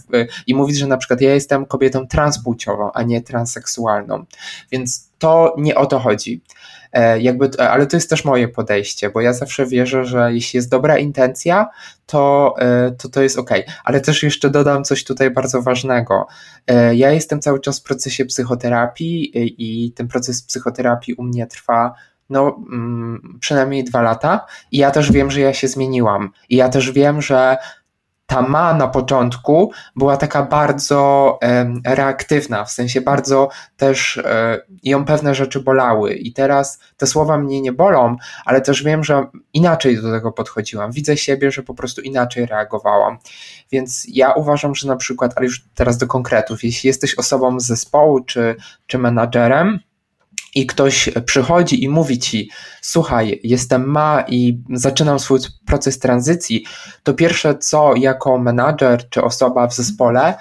[0.47, 4.25] I mówić, że na przykład ja jestem kobietą transpłciową, a nie transseksualną.
[4.71, 6.41] Więc to nie o to chodzi.
[6.93, 10.69] E, jakby, ale to jest też moje podejście, bo ja zawsze wierzę, że jeśli jest
[10.69, 11.69] dobra intencja,
[12.05, 13.49] to e, to, to jest ok.
[13.83, 16.27] Ale też jeszcze dodam coś tutaj bardzo ważnego.
[16.67, 21.93] E, ja jestem cały czas w procesie psychoterapii i ten proces psychoterapii u mnie trwa
[22.29, 26.69] no, mm, przynajmniej dwa lata i ja też wiem, że ja się zmieniłam i ja
[26.69, 27.57] też wiem, że
[28.25, 35.05] ta ma na początku była taka bardzo e, reaktywna, w sensie bardzo też e, ją
[35.05, 40.01] pewne rzeczy bolały i teraz te słowa mnie nie bolą, ale też wiem, że inaczej
[40.01, 40.91] do tego podchodziłam.
[40.91, 43.17] Widzę siebie, że po prostu inaczej reagowałam.
[43.71, 47.65] Więc ja uważam, że na przykład, ale już teraz do konkretów, jeśli jesteś osobą z
[47.65, 48.55] zespołu czy,
[48.87, 49.79] czy menadżerem,
[50.55, 52.49] i ktoś przychodzi i mówi ci,
[52.81, 56.65] słuchaj, jestem ma i zaczynam swój proces tranzycji,
[57.03, 60.33] to pierwsze co jako menadżer czy osoba w zespole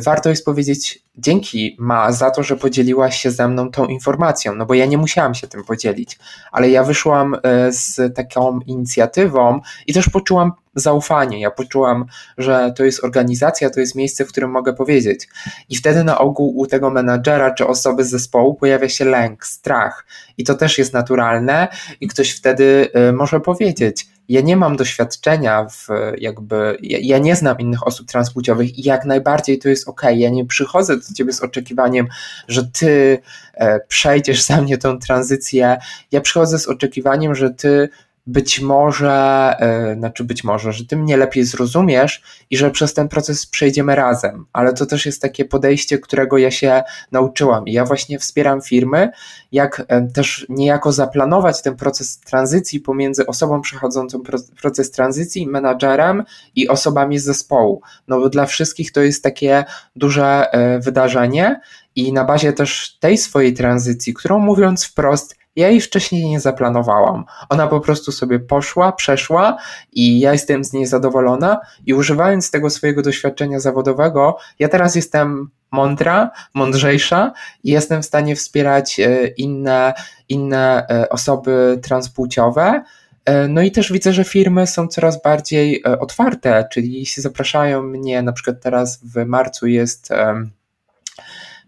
[0.00, 4.66] warto jest powiedzieć dzięki Ma za to, że podzieliłaś się ze mną tą informacją, no
[4.66, 6.18] bo ja nie musiałam się tym podzielić,
[6.52, 11.40] ale ja wyszłam e, z taką inicjatywą i też poczułam zaufanie.
[11.40, 12.04] Ja poczułam,
[12.38, 15.28] że to jest organizacja, to jest miejsce, w którym mogę powiedzieć.
[15.68, 20.06] I wtedy na ogół u tego menadżera czy osoby z zespołu pojawia się lęk, strach.
[20.38, 21.68] I to też jest naturalne,
[22.00, 25.86] i ktoś wtedy y, może powiedzieć: Ja nie mam doświadczenia w
[26.18, 30.02] jakby, ja, ja nie znam innych osób transpłciowych i jak najbardziej to jest ok.
[30.14, 32.06] Ja nie przychodzę do ciebie z oczekiwaniem,
[32.48, 33.18] że ty
[33.54, 35.78] e, przejdziesz za mnie tą tranzycję.
[36.12, 37.88] Ja przychodzę z oczekiwaniem, że ty
[38.28, 39.56] być może,
[39.88, 43.94] yy, znaczy być może, że ty mnie lepiej zrozumiesz i że przez ten proces przejdziemy
[43.94, 47.68] razem, ale to też jest takie podejście, którego ja się nauczyłam.
[47.68, 49.10] I ja właśnie wspieram firmy,
[49.52, 56.24] jak yy, też niejako zaplanować ten proces tranzycji pomiędzy osobą przechodzącą pro, proces tranzycji, menadżerem
[56.54, 59.64] i osobami z zespołu, no bo dla wszystkich to jest takie
[59.96, 61.60] duże yy, wydarzenie
[61.96, 67.24] i na bazie też tej swojej tranzycji, którą mówiąc wprost, ja jej wcześniej nie zaplanowałam.
[67.48, 69.56] Ona po prostu sobie poszła, przeszła
[69.92, 75.50] i ja jestem z niej zadowolona i używając tego swojego doświadczenia zawodowego, ja teraz jestem
[75.70, 77.32] mądra, mądrzejsza
[77.64, 79.94] i jestem w stanie wspierać e, inne,
[80.28, 82.82] inne e, osoby transpłciowe.
[83.24, 88.22] E, no i też widzę, że firmy są coraz bardziej otwarte, czyli jeśli zapraszają mnie,
[88.22, 90.10] na przykład teraz w marcu jest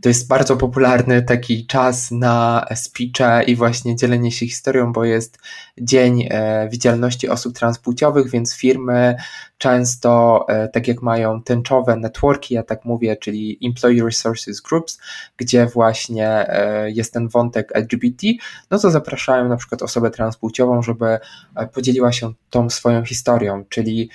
[0.03, 5.39] to jest bardzo popularny taki czas na speeche i właśnie dzielenie się historią, bo jest
[5.81, 9.17] Dzień e, Widzialności Osób Transpłciowych, więc firmy
[9.59, 15.01] często, e, tak jak mają tęczowe networki, ja tak mówię, czyli Employee Resources Groups,
[15.37, 18.27] gdzie właśnie e, jest ten wątek LGBT,
[18.71, 21.19] no to zapraszają na przykład osobę transpłciową, żeby
[21.75, 24.11] podzieliła się tą swoją historią, czyli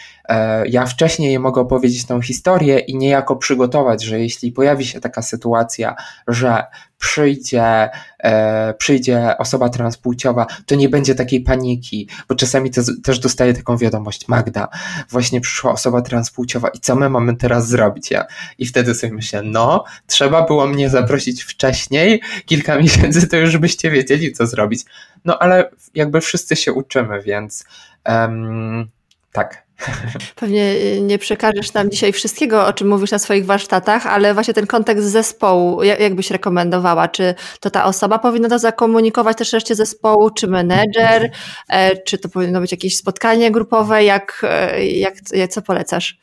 [0.66, 5.96] ja wcześniej mogę opowiedzieć tą historię i niejako przygotować, że jeśli pojawi się taka sytuacja,
[6.28, 6.64] że
[6.98, 13.54] przyjdzie, e, przyjdzie osoba transpłciowa, to nie będzie takiej paniki, bo czasami te, też dostaję
[13.54, 14.68] taką wiadomość, Magda,
[15.10, 18.12] właśnie przyszła osoba transpłciowa i co my mamy teraz zrobić?
[18.12, 18.26] Ja?
[18.58, 23.92] I wtedy sobie myślę, no, trzeba było mnie zaprosić wcześniej, kilka miesięcy, to już byście
[23.92, 24.82] wiedzieli, co zrobić.
[25.26, 27.66] No ale jakby wszyscy się uczymy, więc
[28.06, 28.90] um,
[29.32, 29.65] tak,
[30.36, 34.54] Pewnie y, nie przekażesz nam dzisiaj wszystkiego, o czym mówisz na swoich warsztatach, ale właśnie
[34.54, 37.08] ten kontekst zespołu, jak byś rekomendowała?
[37.08, 41.32] Czy to ta osoba powinna to zakomunikować też reszcie zespołu, czy menedżer,
[41.70, 44.04] e, czy to powinno być jakieś spotkanie grupowe?
[44.04, 45.14] Jak, e, jak,
[45.50, 46.18] co polecasz?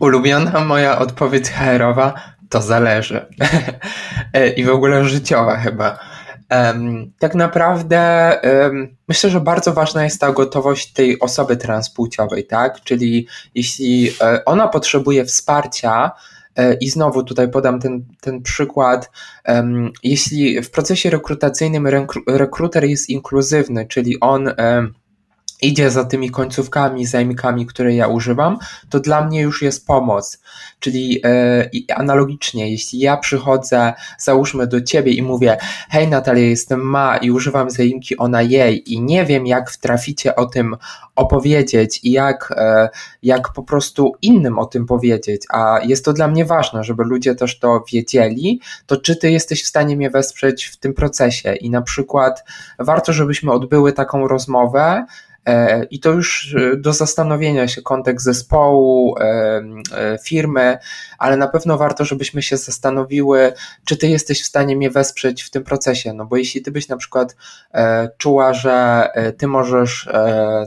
[0.00, 2.14] Ulubiona moja odpowiedź HR-owa
[2.48, 3.26] to zależy.
[4.32, 5.98] E, I w ogóle życiowa chyba
[7.18, 8.00] tak naprawdę
[9.08, 12.80] myślę, że bardzo ważna jest ta gotowość tej osoby transpłciowej, tak?
[12.80, 16.10] Czyli jeśli e, ona potrzebuje wsparcia,
[16.56, 19.10] e, i znowu tutaj podam ten, ten przykład.
[20.02, 21.86] Jeśli w procesie rekrutacyjnym
[22.26, 24.48] rekruter jest inkluzywny, czyli on
[25.62, 28.58] idzie za tymi końcówkami, zajmikami, które ja używam,
[28.90, 30.42] to dla mnie już jest pomoc.
[30.80, 35.56] Czyli e, analogicznie, jeśli ja przychodzę, załóżmy do ciebie i mówię,
[35.90, 40.46] hej Natalia, jestem ma i używam zaimki ona jej i nie wiem, jak wtraficie o
[40.46, 40.76] tym
[41.16, 42.88] opowiedzieć i jak, e,
[43.22, 47.34] jak po prostu innym o tym powiedzieć, a jest to dla mnie ważne, żeby ludzie
[47.34, 51.70] też to wiedzieli, to czy ty jesteś w stanie mnie wesprzeć w tym procesie i
[51.70, 52.44] na przykład
[52.78, 55.04] warto, żebyśmy odbyły taką rozmowę,
[55.90, 60.78] I to już e, do zastanowienia się kontekst zespołu, e, firmy,
[61.20, 63.52] ale na pewno warto, żebyśmy się zastanowiły,
[63.84, 66.12] czy ty jesteś w stanie mnie wesprzeć w tym procesie.
[66.12, 67.36] No bo jeśli ty byś na przykład
[68.18, 69.06] czuła, że
[69.38, 70.08] ty możesz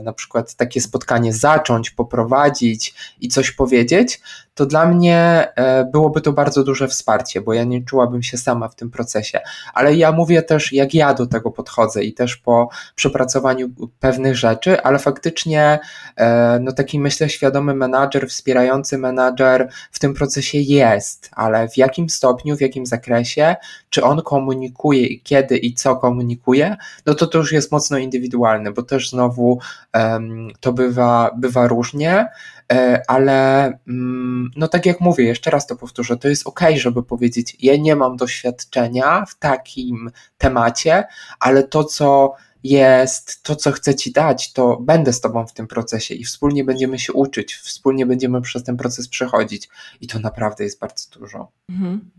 [0.02, 4.20] na przykład takie spotkanie zacząć, poprowadzić i coś powiedzieć,
[4.54, 8.68] to dla mnie e, byłoby to bardzo duże wsparcie, bo ja nie czułabym się sama
[8.68, 9.40] w tym procesie.
[9.74, 13.68] Ale ja mówię też, jak ja do tego podchodzę i też po przepracowaniu
[14.00, 15.78] pewnych rzeczy, ale faktycznie,
[16.16, 22.10] e, no taki myślę, świadomy menadżer, wspierający menadżer w tym procesie jest, ale w jakim
[22.10, 23.56] stopniu, w jakim zakresie,
[23.90, 26.76] czy on komunikuje i kiedy i co komunikuje,
[27.06, 29.58] no to to już jest mocno indywidualne, bo też znowu
[29.94, 32.26] um, to bywa, bywa różnie.
[32.72, 37.02] E, ale mm, no tak jak mówię, jeszcze raz to powtórzę, to jest ok, żeby
[37.02, 41.04] powiedzieć, ja nie mam doświadczenia w takim temacie,
[41.40, 42.34] ale to, co
[42.64, 46.64] jest to, co chcę Ci dać, to będę z Tobą w tym procesie i wspólnie
[46.64, 49.68] będziemy się uczyć, wspólnie będziemy przez ten proces przechodzić
[50.00, 51.48] i to naprawdę jest bardzo dużo.
[51.70, 52.10] Mhm.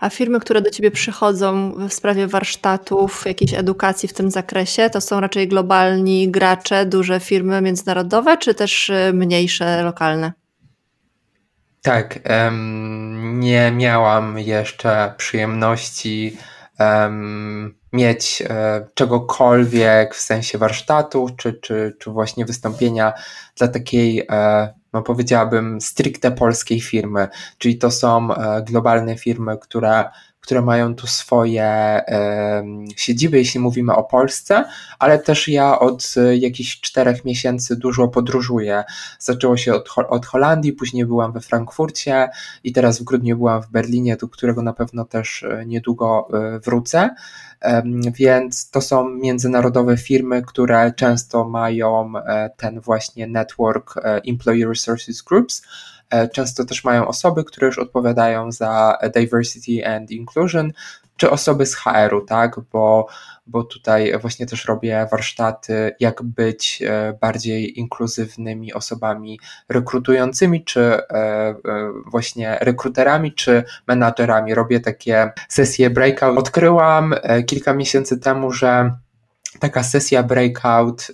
[0.00, 5.00] A firmy, które do Ciebie przychodzą w sprawie warsztatów, jakiejś edukacji w tym zakresie, to
[5.00, 10.32] są raczej globalni gracze, duże firmy międzynarodowe, czy też y, mniejsze, lokalne?
[11.82, 16.36] Tak, um, nie miałam jeszcze przyjemności
[16.78, 23.12] um, mieć e, czegokolwiek w sensie warsztatu, czy, czy, czy właśnie wystąpienia
[23.56, 27.28] dla takiej, e, no powiedziałabym, stricte polskiej firmy.
[27.58, 30.04] Czyli to są e, globalne firmy, które
[30.48, 32.64] które mają tu swoje e,
[32.96, 34.64] siedziby, jeśli mówimy o Polsce,
[34.98, 38.84] ale też ja od jakichś czterech miesięcy dużo podróżuję.
[39.18, 42.28] Zaczęło się od, od Holandii, później byłam we Frankfurcie
[42.64, 46.58] i teraz w grudniu byłam w Berlinie, do którego na pewno też e, niedługo e,
[46.58, 47.10] wrócę.
[48.14, 53.94] Więc to są międzynarodowe firmy, które często mają e, ten właśnie network
[54.24, 55.97] Employee Resources Groups, E,
[56.32, 60.72] często też mają osoby, które już odpowiadają za diversity and inclusion,
[61.18, 62.60] czy osoby z HR-u, tak?
[62.72, 63.06] Bo,
[63.46, 71.54] bo tutaj właśnie też robię warsztaty, jak być e, bardziej inkluzywnymi osobami rekrutującymi, czy e,
[72.06, 74.54] właśnie rekruterami, czy menadżerami.
[74.54, 76.38] Robię takie sesje breakout.
[76.38, 77.14] Odkryłam
[77.46, 78.92] kilka miesięcy temu, że
[79.60, 81.06] taka sesja breakout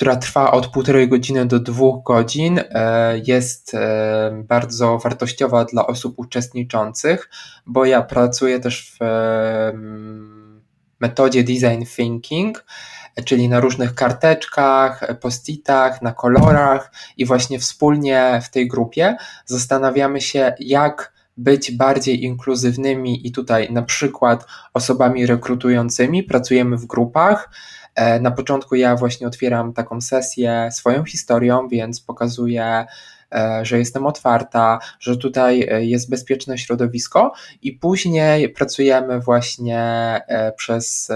[0.00, 6.14] która trwa od półtorej godziny do dwóch godzin, e, jest e, bardzo wartościowa dla osób
[6.16, 7.30] uczestniczących,
[7.66, 9.04] bo ja pracuję też w
[11.00, 12.64] metodzie design thinking,
[13.24, 20.52] czyli na różnych karteczkach, postitach, na kolorach i właśnie wspólnie w tej grupie zastanawiamy się,
[20.60, 27.79] jak być bardziej inkluzywnymi i tutaj na przykład osobami rekrutującymi, pracujemy w grupach, E,
[28.20, 32.86] na początku ja właśnie otwieram taką sesję swoją historią, więc pokazuję
[33.19, 33.19] E,
[33.62, 39.80] że jestem otwarta, że tutaj e, jest bezpieczne środowisko i później pracujemy właśnie
[40.28, 41.08] e, przez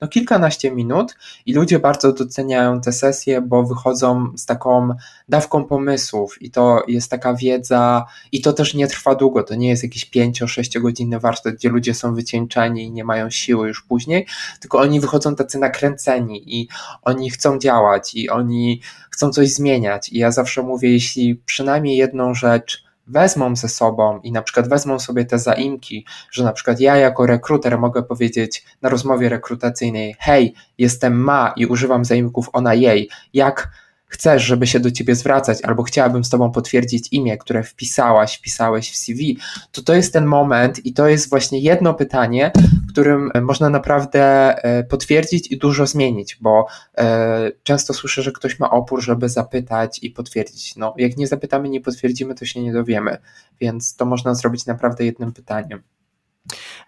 [0.00, 1.16] no, kilkanaście minut
[1.46, 4.88] i ludzie bardzo doceniają te sesje, bo wychodzą z taką
[5.28, 9.68] dawką pomysłów i to jest taka wiedza i to też nie trwa długo, to nie
[9.68, 14.26] jest jakiś 5-6 godzinny warsztat, gdzie ludzie są wycieńczeni i nie mają siły już później,
[14.60, 16.68] tylko oni wychodzą tacy nakręceni i
[17.02, 18.80] oni chcą działać i oni
[19.18, 20.08] chcą coś zmieniać.
[20.08, 24.98] I ja zawsze mówię, jeśli przynajmniej jedną rzecz wezmą ze sobą i na przykład wezmą
[24.98, 30.54] sobie te zaimki, że na przykład ja jako rekruter mogę powiedzieć na rozmowie rekrutacyjnej, hej,
[30.78, 33.68] jestem ma i używam zaimków ona jej, jak
[34.08, 38.90] chcesz, żeby się do ciebie zwracać, albo chciałabym z tobą potwierdzić imię, które wpisałaś, wpisałeś
[38.90, 39.38] w CV,
[39.72, 42.52] to to jest ten moment i to jest właśnie jedno pytanie,
[42.88, 46.66] którym można naprawdę e, potwierdzić i dużo zmienić, bo
[46.98, 50.76] e, często słyszę, że ktoś ma opór, żeby zapytać i potwierdzić.
[50.76, 53.18] No, jak nie zapytamy, nie potwierdzimy, to się nie dowiemy,
[53.60, 55.82] więc to można zrobić naprawdę jednym pytaniem.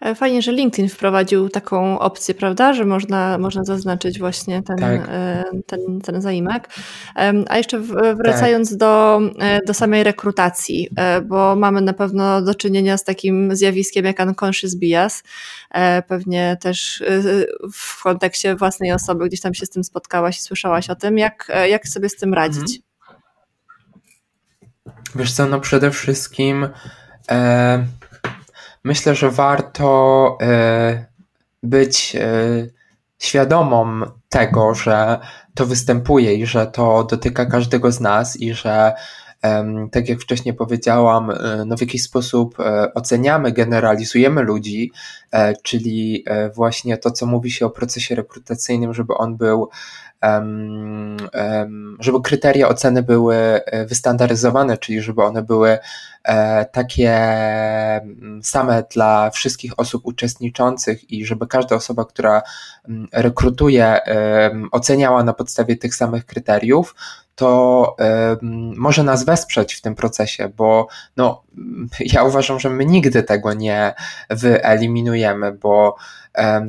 [0.01, 5.01] E, fajnie, że LinkedIn wprowadził taką opcję, prawda, że można, można zaznaczyć właśnie ten, tak.
[5.09, 6.69] E, ten, ten zaimek.
[7.49, 7.81] A jeszcze
[8.15, 8.79] wracając tak.
[8.79, 10.89] do, e, do samej rekrutacji,
[11.25, 15.23] bo mamy na pewno do czynienia z takim zjawiskiem jak unconscious bias.
[16.09, 17.03] Pewnie też
[17.73, 21.19] w kontekście własnej osoby gdzieś tam się z tym spotkałaś i słyszałaś o tym.
[21.19, 22.63] Jak, jak sobie z tym radzić?
[22.63, 22.81] Mhm.
[25.15, 26.69] Wiesz co, no przede wszystkim
[27.31, 27.85] e
[28.85, 31.07] myślę, że warto e,
[31.63, 32.23] być e,
[33.19, 35.19] świadomą tego, że
[35.55, 38.93] to występuje i że to dotyka każdego z nas i że
[39.93, 42.57] tak jak wcześniej powiedziałam, e, no w jakiś sposób
[42.95, 44.93] oceniamy, generalizujemy ludzi,
[45.63, 46.25] czyli
[46.55, 49.69] właśnie to, co mówi się o procesie rekrutacyjnym, żeby on był
[52.01, 55.79] żeby kryteria oceny były e, wystandaryzowane, czyli żeby one były
[56.25, 62.43] e, takie mm, same dla wszystkich osób uczestniczących i żeby każda osoba, która
[62.89, 63.99] mm, rekrutuje,
[64.73, 66.95] oceniała na podstawie tych samych kryteriów,
[67.41, 67.97] to
[68.77, 70.87] może nas wesprzeć w tym procesie, bo
[71.17, 71.43] no,
[72.13, 73.95] ja uważam, że my nigdy tego nie
[74.31, 75.97] wyeliminujemy, bo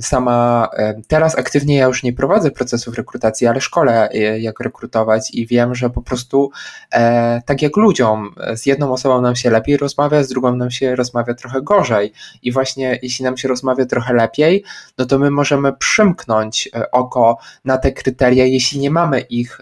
[0.02, 0.70] Sama
[1.08, 4.10] teraz aktywnie ja już nie prowadzę procesów rekrutacji, ale szkole
[4.40, 6.52] jak rekrutować i wiem, że po prostu
[6.94, 10.96] e, tak jak ludziom, z jedną osobą nam się lepiej rozmawia, z drugą nam się
[10.96, 12.14] rozmawia trochę gorzej.
[12.42, 14.64] I właśnie jeśli nam się rozmawia trochę lepiej,
[14.98, 19.62] no to my możemy przymknąć e, oko na te kryteria, jeśli nie mamy ich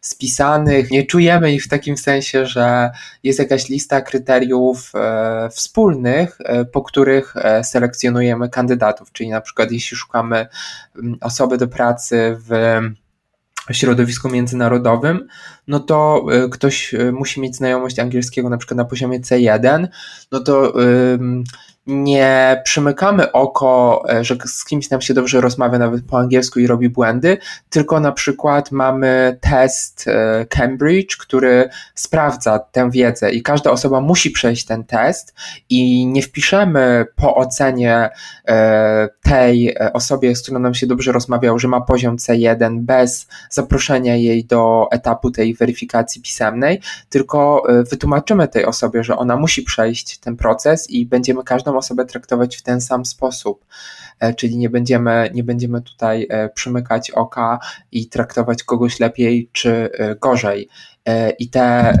[0.00, 2.90] spisanych, nie czujemy ich w takim sensie, że
[3.22, 6.38] jest jakaś lista kryteriów e, wspólnych,
[6.72, 10.46] po których selekcjonujemy kandydatów czyli na przykład jeśli szukamy
[10.96, 12.54] mm, osoby do pracy w
[13.72, 15.28] środowisku międzynarodowym,
[15.68, 19.88] no to y, ktoś y, musi mieć znajomość angielskiego na przykład na poziomie C1,
[20.32, 20.72] no to
[21.86, 26.66] nie przymykamy oko, e, że z kimś nam się dobrze rozmawia nawet po angielsku i
[26.66, 27.38] robi błędy,
[27.70, 34.30] tylko na przykład mamy test e, Cambridge, który sprawdza tę wiedzę i każda osoba musi
[34.30, 35.34] przejść ten test
[35.70, 38.10] i nie wpiszemy po ocenie
[38.48, 44.16] e, tej osobie, z którą nam się dobrze rozmawiał, że ma poziom C1 bez zaproszenia
[44.16, 50.36] jej do etapu tej weryfikacji pisemnej, tylko wytłumaczymy tej osobie, że ona musi przejść ten
[50.36, 53.64] proces i będziemy każdą osobę traktować w ten sam sposób.
[54.20, 57.58] E, czyli nie będziemy, nie będziemy tutaj e, przymykać oka
[57.92, 60.68] i traktować kogoś lepiej czy e, gorzej.
[61.38, 61.98] I te,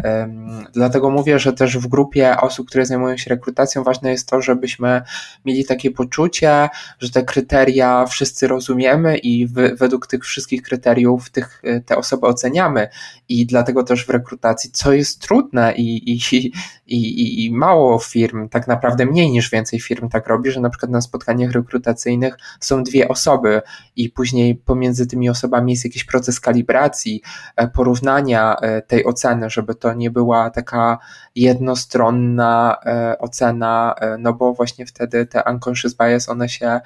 [0.72, 5.02] dlatego mówię, że też w grupie osób, które zajmują się rekrutacją, ważne jest to, żebyśmy
[5.44, 11.62] mieli takie poczucie, że te kryteria wszyscy rozumiemy i w, według tych wszystkich kryteriów tych,
[11.86, 12.88] te osoby oceniamy.
[13.28, 16.52] I dlatego też w rekrutacji, co jest trudne i, i,
[16.86, 20.90] i, i mało firm, tak naprawdę mniej niż więcej firm tak robi, że na przykład
[20.90, 23.62] na spotkaniach rekrutacyjnych są dwie osoby
[23.96, 27.22] i później pomiędzy tymi osobami jest jakiś proces kalibracji,
[27.56, 30.98] e, porównania e, tej oceny, żeby to nie była taka
[31.34, 36.80] jednostronna e, ocena, no bo właśnie wtedy te unconscious bias, one się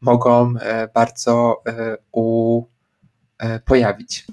[0.00, 0.54] mogą
[0.94, 1.62] bardzo
[2.12, 2.62] u,
[3.64, 4.26] pojawić.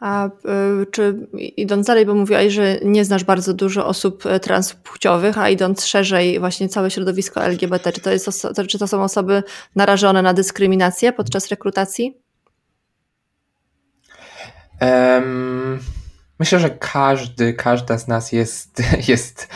[0.00, 0.30] A
[0.90, 5.84] czy idąc dalej, bo mówiłaś, że nie znasz bardzo dużo osób e, transpłciowych, a idąc
[5.84, 9.42] szerzej, właśnie całe środowisko LGBT, czy to, jest czy to są osoby
[9.76, 12.23] narażone na dyskryminację podczas rekrutacji?
[14.80, 15.78] Um,
[16.38, 19.48] myślę, że każdy, każda z nas jest, jest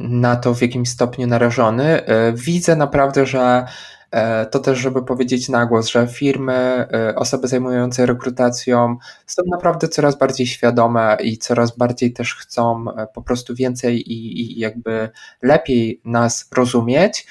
[0.00, 2.06] na to w jakimś stopniu narażony.
[2.06, 3.66] E, widzę naprawdę, że
[4.12, 8.96] E, to też, żeby powiedzieć na głos, że firmy, e, osoby zajmujące rekrutacją
[9.26, 12.84] są naprawdę coraz bardziej świadome i coraz bardziej też chcą
[13.14, 15.10] po prostu więcej i, i jakby
[15.42, 17.26] lepiej nas rozumieć.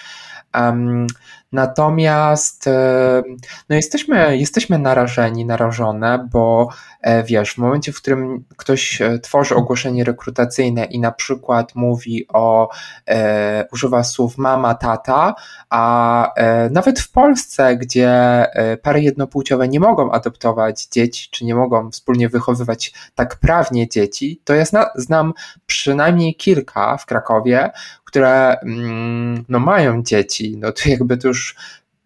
[0.56, 1.08] Um,
[1.52, 3.24] Natomiast e,
[3.70, 6.70] no jesteśmy, jesteśmy narażeni, narażone, bo
[7.02, 12.26] e, wiesz, w momencie, w którym ktoś e, tworzy ogłoszenie rekrutacyjne i na przykład mówi
[12.34, 12.70] o,
[13.08, 15.36] e, używa słów mama, tata,
[15.70, 18.12] a e, nawet w Polsce, gdzie
[18.82, 24.54] pary jednopłciowe nie mogą adoptować dzieci, czy nie mogą wspólnie wychowywać tak prawnie dzieci, to
[24.54, 25.34] ja zna, znam
[25.66, 27.72] przynajmniej kilka w Krakowie,
[28.12, 31.41] które mm, no, mają dzieci, no to jakby to już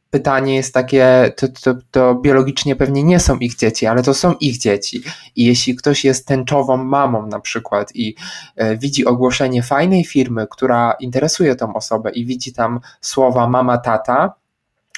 [0.09, 4.33] pytanie jest takie, to, to, to, biologicznie pewnie nie są ich dzieci, ale to są
[4.33, 5.03] ich dzieci.
[5.35, 8.15] I jeśli ktoś jest tęczową mamą na przykład i
[8.55, 14.33] e, widzi ogłoszenie fajnej firmy, która interesuje tą osobę i widzi tam słowa mama, tata,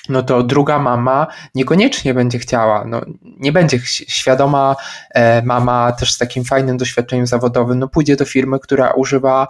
[0.10, 4.76] no to druga mama niekoniecznie będzie chciała, no, nie będzie świadoma
[5.12, 9.48] e, mama też z takim fajnym doświadczeniem zawodowym, no pójdzie do firmy, która używa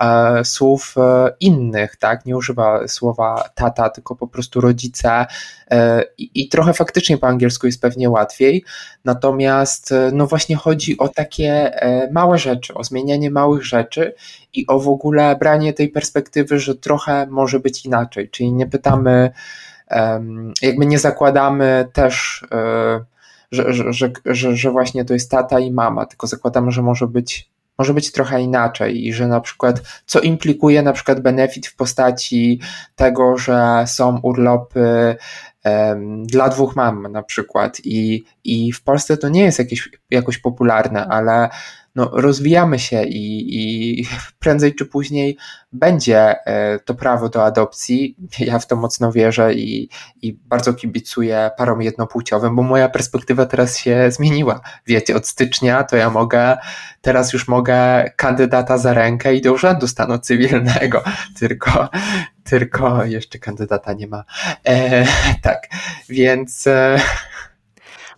[0.00, 5.26] e, słów e, innych, tak, nie używa słowa tata, tylko po prostu rodzice
[5.70, 8.64] e, i, i, trochę faktycznie po angielsku jest pewnie łatwiej,
[9.04, 11.72] natomiast e, no właśnie chodzi o takie
[12.12, 14.14] małe rzeczy, o zmienianie małych rzeczy
[14.52, 19.30] i o w ogóle branie tej perspektywy, że trochę może być inaczej, czyli nie pytamy
[20.62, 23.04] jakby nie zakładamy też, e,
[23.52, 27.50] że, że, że, że, właśnie to jest tata i mama, tylko zakładamy, że może być,
[27.78, 32.60] może być trochę inaczej i że na przykład, co implikuje na przykład benefit w postaci
[32.96, 35.16] tego, że są urlopy
[36.24, 41.06] dla dwóch mam na przykład i, i w Polsce to nie jest jakieś, jakoś popularne,
[41.06, 41.48] ale
[41.94, 43.54] no, rozwijamy się i,
[44.00, 44.06] i
[44.38, 45.36] prędzej czy później
[45.72, 48.16] będzie e, to prawo do adopcji.
[48.38, 49.88] Ja w to mocno wierzę i,
[50.22, 54.60] i bardzo kibicuję parom jednopłciowym, bo moja perspektywa teraz się zmieniła.
[54.86, 56.56] Wiecie, od stycznia to ja mogę,
[57.00, 61.02] teraz już mogę kandydata za rękę i do urzędu stanu cywilnego,
[61.40, 61.88] tylko,
[62.44, 64.24] tylko jeszcze kandydata nie ma.
[64.66, 65.06] E,
[65.42, 65.68] tak,
[66.08, 66.66] więc.
[66.66, 67.00] E,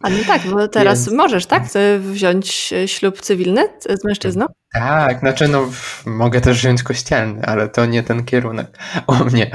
[0.03, 1.17] a no tak, bo teraz Więc...
[1.17, 1.63] możesz, tak?
[2.01, 3.69] Wziąć e, ślub cywilny
[4.01, 4.47] z mężczyzną?
[4.73, 5.71] Tak, znaczy no
[6.07, 8.79] mogę też wziąć kościelny, ale to nie ten kierunek
[9.21, 9.51] u mnie.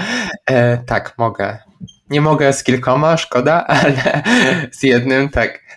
[0.45, 1.57] E, tak, mogę.
[2.09, 4.23] Nie mogę z kilkoma, szkoda, ale
[4.71, 5.67] z jednym tak.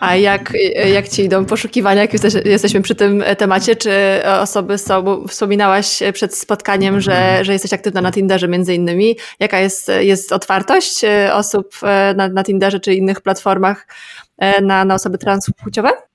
[0.00, 0.52] A jak,
[0.94, 3.92] jak ci idą poszukiwania, jak jesteś, jesteśmy przy tym temacie, czy
[4.40, 9.16] osoby są, wspominałaś przed spotkaniem, że, że jesteś aktywna na Tinderze między innymi.
[9.40, 11.00] Jaka jest, jest otwartość
[11.32, 11.74] osób
[12.16, 13.86] na, na Tinderze czy innych platformach
[14.62, 16.09] na, na osoby transpłciowe?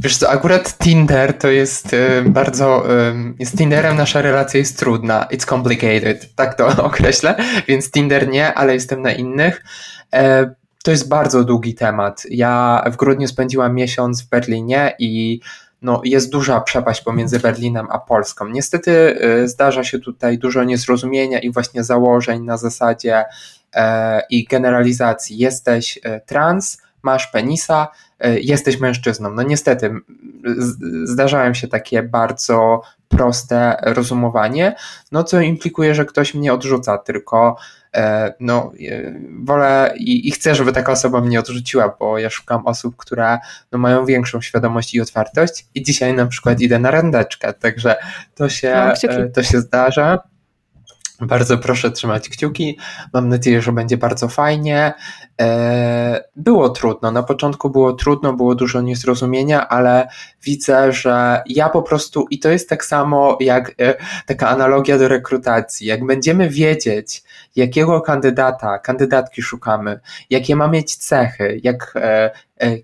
[0.00, 2.84] Wiesz co, akurat Tinder to jest bardzo,
[3.40, 7.36] z Tinderem nasza relacja jest trudna, it's complicated, tak to określę,
[7.68, 9.62] więc Tinder nie, ale jestem na innych
[10.84, 12.22] to jest bardzo długi temat.
[12.30, 15.40] Ja w grudniu spędziłam miesiąc w Berlinie i
[15.82, 18.48] no, jest duża przepaść pomiędzy Berlinem a Polską.
[18.48, 18.90] Niestety
[19.42, 23.24] y, zdarza się tutaj dużo niezrozumienia i właśnie założeń na zasadzie
[23.74, 25.38] e, i generalizacji.
[25.38, 29.30] Jesteś e, trans, masz penisa, e, jesteś mężczyzną.
[29.30, 29.94] No niestety
[31.04, 34.76] zdarzają się takie bardzo proste rozumowanie,
[35.12, 37.56] no co implikuje, że ktoś mnie odrzuca, tylko
[37.94, 39.14] E, no, e,
[39.44, 43.38] wolę i, i, chcę, żeby taka osoba mnie odrzuciła, bo ja szukam osób, które
[43.72, 47.96] no, mają większą świadomość i otwartość i dzisiaj na przykład idę na randeczkę, także
[48.34, 50.18] to się, no, e, to się zdarza.
[51.20, 52.78] Bardzo proszę trzymać kciuki.
[53.12, 54.94] Mam nadzieję, że będzie bardzo fajnie.
[56.36, 57.10] Było trudno.
[57.10, 60.08] Na początku było trudno, było dużo niezrozumienia, ale
[60.42, 63.74] widzę, że ja po prostu, i to jest tak samo jak
[64.26, 65.86] taka analogia do rekrutacji.
[65.86, 67.22] Jak będziemy wiedzieć,
[67.56, 70.00] jakiego kandydata, kandydatki szukamy,
[70.30, 72.30] jakie ma mieć cechy, jak, e, e,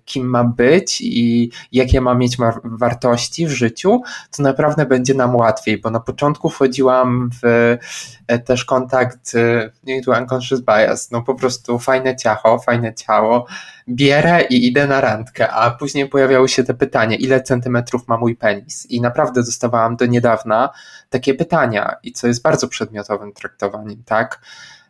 [0.05, 4.01] kim ma być i jakie ma mieć wartości w życiu,
[4.37, 7.77] to naprawdę będzie nam łatwiej, bo na początku wchodziłam w
[8.27, 9.33] e, też kontakt,
[9.83, 13.45] nie tu unconscious bias, no po prostu fajne ciacho, fajne ciało,
[13.89, 18.35] bierę i idę na randkę, a później pojawiały się te pytania, ile centymetrów ma mój
[18.35, 20.69] penis i naprawdę dostawałam do niedawna
[21.09, 24.41] takie pytania i co jest bardzo przedmiotowym traktowaniem, tak?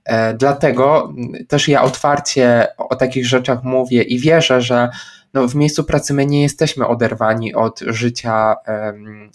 [0.06, 1.14] E, dlatego
[1.48, 4.90] też ja otwarcie o takich rzeczach mówię i wierzę, że
[5.34, 8.56] no w miejscu pracy my nie jesteśmy oderwani od życia,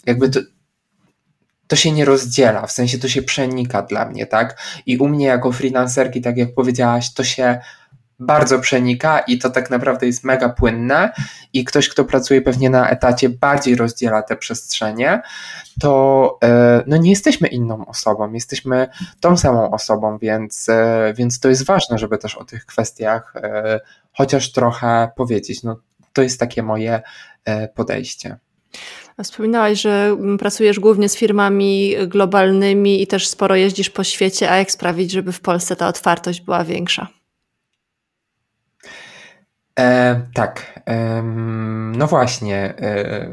[0.05, 0.39] jakby to,
[1.67, 4.61] to się nie rozdziela, w sensie to się przenika dla mnie, tak?
[4.85, 7.59] I u mnie jako freelancerki, tak jak powiedziałaś, to się
[8.21, 11.13] bardzo przenika i to tak naprawdę jest mega płynne
[11.53, 15.21] i ktoś, kto pracuje pewnie na etacie bardziej rozdziela te przestrzenie,
[15.81, 18.87] to e, no nie jesteśmy inną osobą, jesteśmy
[19.19, 23.79] tą samą osobą, więc, e, więc to jest ważne, żeby też o tych kwestiach e,
[24.11, 25.63] chociaż trochę powiedzieć.
[25.63, 25.79] No,
[26.13, 27.01] to jest takie moje
[27.75, 28.37] podejście.
[29.23, 34.71] Wspominałaś, że pracujesz głównie z firmami globalnymi i też sporo jeździsz po świecie, a jak
[34.71, 37.20] sprawić, żeby w Polsce ta otwartość była większa?
[39.79, 41.23] E, tak, e,
[41.97, 43.29] no właśnie, e,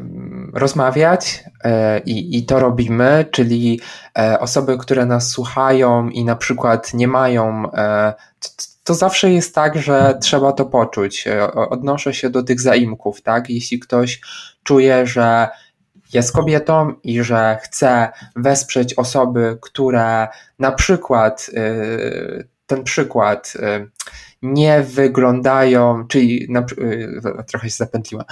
[0.53, 3.81] rozmawiać e, i, i to robimy, czyli
[4.19, 8.49] e, osoby, które nas słuchają i na przykład nie mają, e, to,
[8.85, 11.25] to, zawsze jest tak, że trzeba to poczuć.
[11.55, 13.51] Odnoszę się do tych zaimków, tak?
[13.51, 14.21] Jeśli ktoś
[14.63, 15.49] czuje, że
[16.13, 20.29] jest kobietą i że chce wesprzeć osoby, które
[20.59, 21.51] na przykład
[22.67, 23.53] ten przykład
[24.43, 28.25] nie wyglądają, czyli na, y, trochę się zapętliła.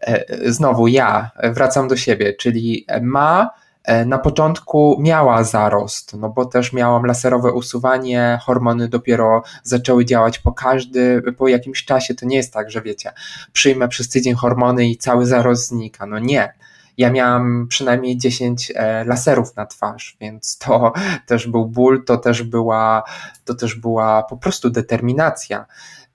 [0.00, 3.50] E, znowu ja wracam do siebie, czyli ma
[3.84, 10.38] e, na początku miała zarost, no bo też miałam laserowe usuwanie, hormony dopiero zaczęły działać
[10.38, 13.12] po każdy, po jakimś czasie, to nie jest tak, że wiecie,
[13.52, 16.52] przyjmę przez tydzień hormony i cały zarost znika, no nie
[16.98, 20.92] ja miałam przynajmniej 10 e, laserów na twarz, więc to
[21.26, 23.02] też był ból, to też była,
[23.44, 25.66] to też była po prostu determinacja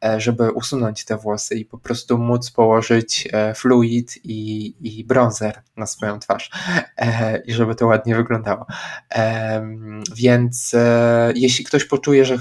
[0.05, 5.61] e, żeby usunąć te włosy i po prostu móc położyć e, fluid i, i bronzer
[5.77, 6.51] na swoją twarz
[7.45, 8.65] i żeby to ładnie wyglądało.
[10.15, 10.75] Więc
[11.35, 12.37] jeśli ktoś poczuje, że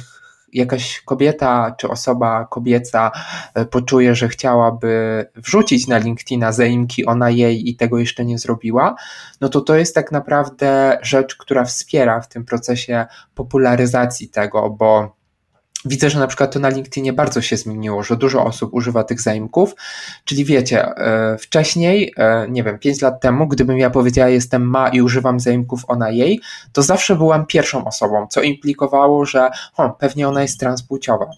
[0.52, 3.10] jakaś kobieta czy osoba kobieca
[3.54, 8.94] e, poczuje, że chciałaby wrzucić na LinkedIna zaimki, ona jej i tego jeszcze nie zrobiła,
[9.40, 15.17] no to to jest tak naprawdę rzecz, która wspiera w tym procesie popularyzacji tego, bo
[15.84, 19.20] Widzę, że na przykład to na LinkedInie bardzo się zmieniło, że dużo osób używa tych
[19.20, 19.74] zaimków,
[20.24, 24.88] czyli wiecie, e, wcześniej, e, nie wiem, 5 lat temu, gdybym ja powiedziała jestem ma
[24.88, 26.40] i używam zaimków ona jej,
[26.72, 31.30] to zawsze byłam pierwszą osobą, co implikowało, że o, pewnie ona jest transpłciowa.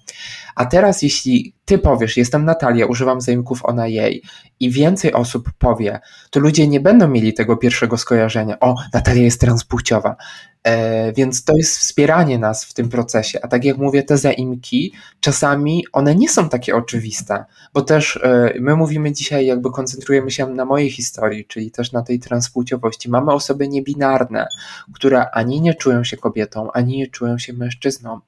[0.55, 4.23] A teraz jeśli ty powiesz, jestem Natalia, używam zaimków ona jej
[4.61, 9.41] i więcej osób powie, to ludzie nie będą mieli tego pierwszego skojarzenia, o, Natalia jest
[9.41, 10.17] transpłciowa.
[10.65, 13.39] E, więc to jest wspieranie nas w tym procesie.
[13.43, 17.45] A tak jak mówię, te zaimki czasami one nie są takie oczywiste,
[17.75, 22.03] bo też e, my mówimy dzisiaj, jakby koncentrujemy się na mojej historii, czyli też na
[22.03, 23.11] tej transpłciowości.
[23.11, 24.47] Mamy osoby niebinarne,
[24.95, 28.21] które ani nie czują się kobietą, ani nie czują się mężczyzną.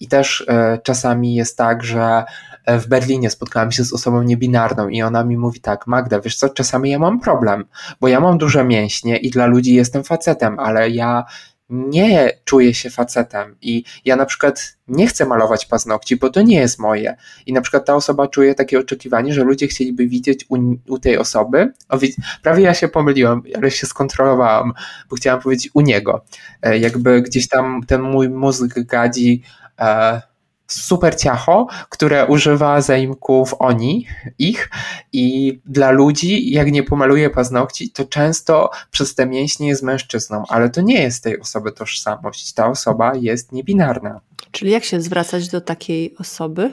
[0.00, 2.24] I też e, czasami jest tak, że
[2.66, 6.48] w Berlinie spotkałem się z osobą niebinarną i ona mi mówi tak, Magda, wiesz co,
[6.48, 7.64] czasami ja mam problem,
[8.00, 11.24] bo ja mam duże mięśnie i dla ludzi jestem facetem, ale ja
[11.70, 16.56] nie czuję się facetem i ja na przykład nie chcę malować paznokci, bo to nie
[16.56, 17.16] jest moje.
[17.46, 20.56] I na przykład ta osoba czuje takie oczekiwanie, że ludzie chcieliby widzieć u,
[20.88, 21.72] u tej osoby.
[21.88, 21.98] O,
[22.42, 24.72] prawie ja się pomyliłam, ale się skontrolowałam,
[25.10, 26.24] bo chciałam powiedzieć u niego.
[26.62, 29.42] E, jakby gdzieś tam ten mój mózg gadzi,
[29.78, 30.22] e,
[30.68, 34.06] super ciacho, które używa zaimków oni,
[34.38, 34.70] ich
[35.12, 40.70] i dla ludzi, jak nie pomaluje paznokci, to często przez te mięśnie jest mężczyzną, ale
[40.70, 42.52] to nie jest tej osoby tożsamość.
[42.52, 44.20] Ta osoba jest niebinarna.
[44.50, 46.72] Czyli jak się zwracać do takiej osoby?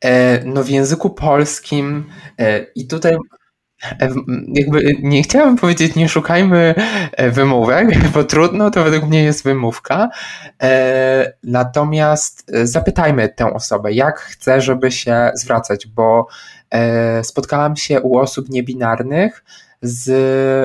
[0.00, 2.04] E, no w języku polskim
[2.38, 3.16] e, i tutaj
[4.54, 6.74] jakby nie chciałem powiedzieć, nie szukajmy
[7.32, 10.08] wymówek, bo trudno, to według mnie jest wymówka.
[11.44, 16.26] Natomiast zapytajmy tę osobę, jak chce, żeby się zwracać, bo
[17.22, 19.44] spotkałam się u osób niebinarnych,
[19.82, 20.10] z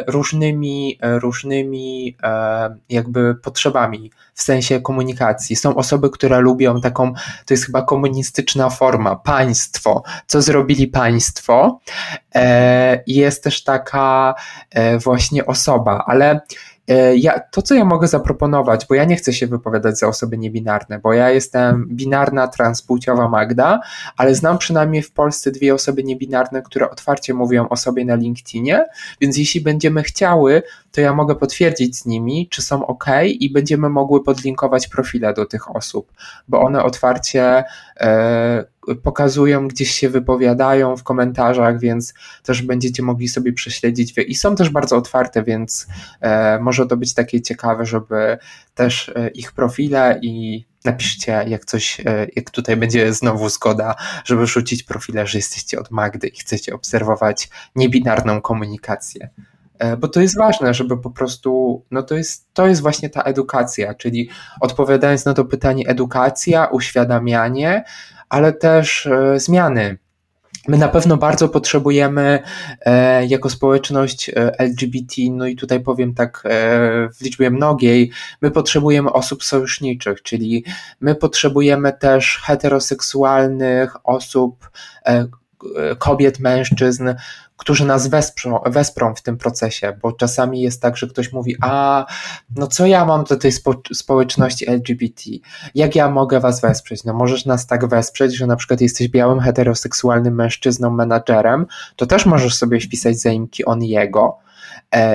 [0.07, 5.55] różnymi, e, różnymi e, jakby potrzebami w sensie komunikacji.
[5.55, 7.13] Są osoby, które lubią taką,
[7.45, 10.03] to jest chyba komunistyczna forma, państwo.
[10.27, 11.79] Co zrobili państwo?
[12.35, 14.35] E, jest też taka
[15.03, 16.41] właśnie osoba, ale
[17.15, 20.99] ja, to, co ja mogę zaproponować, bo ja nie chcę się wypowiadać za osoby niebinarne,
[20.99, 23.79] bo ja jestem binarna, transpłciowa Magda,
[24.17, 28.85] ale znam przynajmniej w Polsce dwie osoby niebinarne, które otwarcie mówią o sobie na LinkedInie,
[29.21, 33.89] więc jeśli będziemy chciały, to ja mogę potwierdzić z nimi, czy są ok i będziemy
[33.89, 36.11] mogły podlinkować profile do tych osób,
[36.47, 37.63] bo one otwarcie
[37.99, 38.65] e,
[39.03, 42.13] pokazują, gdzieś się wypowiadają w komentarzach, więc
[42.43, 44.13] też będziecie mogli sobie prześledzić.
[44.27, 45.87] I są też bardzo otwarte, więc
[46.21, 48.37] e, może to być takie ciekawe, żeby
[48.75, 54.47] też e, ich profile i napiszcie, jak coś, e, jak tutaj będzie znowu zgoda, żeby
[54.47, 59.29] rzucić profile, że jesteście od Magdy i chcecie obserwować niebinarną komunikację.
[59.97, 63.93] Bo to jest ważne, żeby po prostu, no to jest, to jest właśnie ta edukacja,
[63.93, 64.29] czyli
[64.61, 67.83] odpowiadając na to pytanie edukacja, uświadamianie,
[68.29, 69.97] ale też e, zmiany.
[70.67, 72.39] My na pewno bardzo potrzebujemy
[72.81, 76.43] e, jako społeczność LGBT, no i tutaj powiem tak
[77.15, 78.11] w liczbie mnogiej,
[78.41, 80.63] my potrzebujemy osób sojuszniczych, czyli
[80.99, 84.69] my potrzebujemy też heteroseksualnych osób,
[85.97, 87.09] kobiet, mężczyzn,
[87.57, 92.05] którzy nas wesprą, wesprą w tym procesie, bo czasami jest tak, że ktoś mówi, a
[92.55, 95.23] no co ja mam do tej spo, społeczności LGBT,
[95.75, 97.03] jak ja mogę was wesprzeć?
[97.03, 102.25] No możesz nas tak wesprzeć, że na przykład jesteś białym, heteroseksualnym mężczyzną, menadżerem, to też
[102.25, 104.44] możesz sobie wpisać zaimki on jego,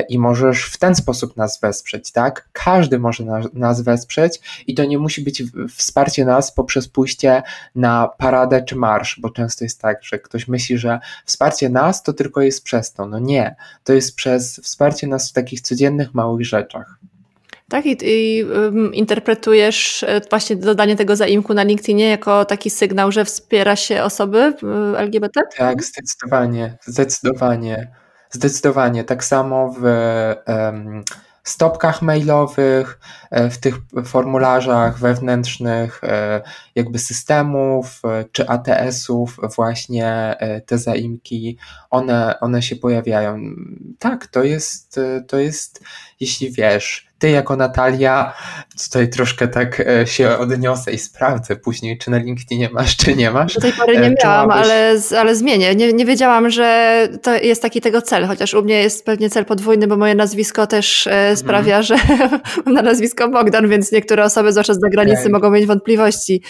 [0.09, 2.49] i możesz w ten sposób nas wesprzeć, tak?
[2.53, 5.43] Każdy może nas wesprzeć i to nie musi być
[5.77, 7.43] wsparcie nas poprzez pójście
[7.75, 12.12] na paradę czy marsz, bo często jest tak, że ktoś myśli, że wsparcie nas to
[12.12, 13.07] tylko jest przez to.
[13.07, 16.99] No nie, to jest przez wsparcie nas w takich codziennych, małych rzeczach.
[17.68, 23.12] Tak, i, i um, interpretujesz e, właśnie dodanie tego zaimku na LinkedInie jako taki sygnał,
[23.12, 24.55] że wspiera się osoby
[24.97, 25.41] LGBT?
[25.57, 27.89] Tak, zdecydowanie, zdecydowanie.
[28.31, 29.05] Zdecydowanie.
[29.05, 29.83] Tak samo w
[31.45, 33.01] stopkach mailowych,
[33.31, 33.74] e, w tych
[34.05, 36.43] formularzach wewnętrznych e,
[36.74, 41.59] jakby systemów e, czy ATS-ów właśnie te zaimki,
[41.91, 43.41] one, one się pojawiają.
[43.99, 45.85] Tak, to jest, to jest,
[46.20, 48.35] jeśli wiesz, ty jako Natalia,
[48.85, 53.31] tutaj troszkę tak e, się odniosę i sprawdzę później, czy na LinkedInie masz, czy nie
[53.31, 53.55] masz.
[53.55, 55.75] Do tej pory nie e, miałam, ale, ale zmienię.
[55.75, 59.45] Nie, nie wiedziałam, że to jest taki tego cel, chociaż u mnie jest pewnie cel
[59.45, 61.37] podwójny, bo moje nazwisko też e, mhm.
[61.37, 61.83] sprawia, mm.
[61.83, 61.97] że
[62.66, 65.33] mam na nazwisko Bogdan, więc niektóre osoby, zwłaszcza z zagranicy, okay.
[65.33, 66.43] mogą mieć wątpliwości,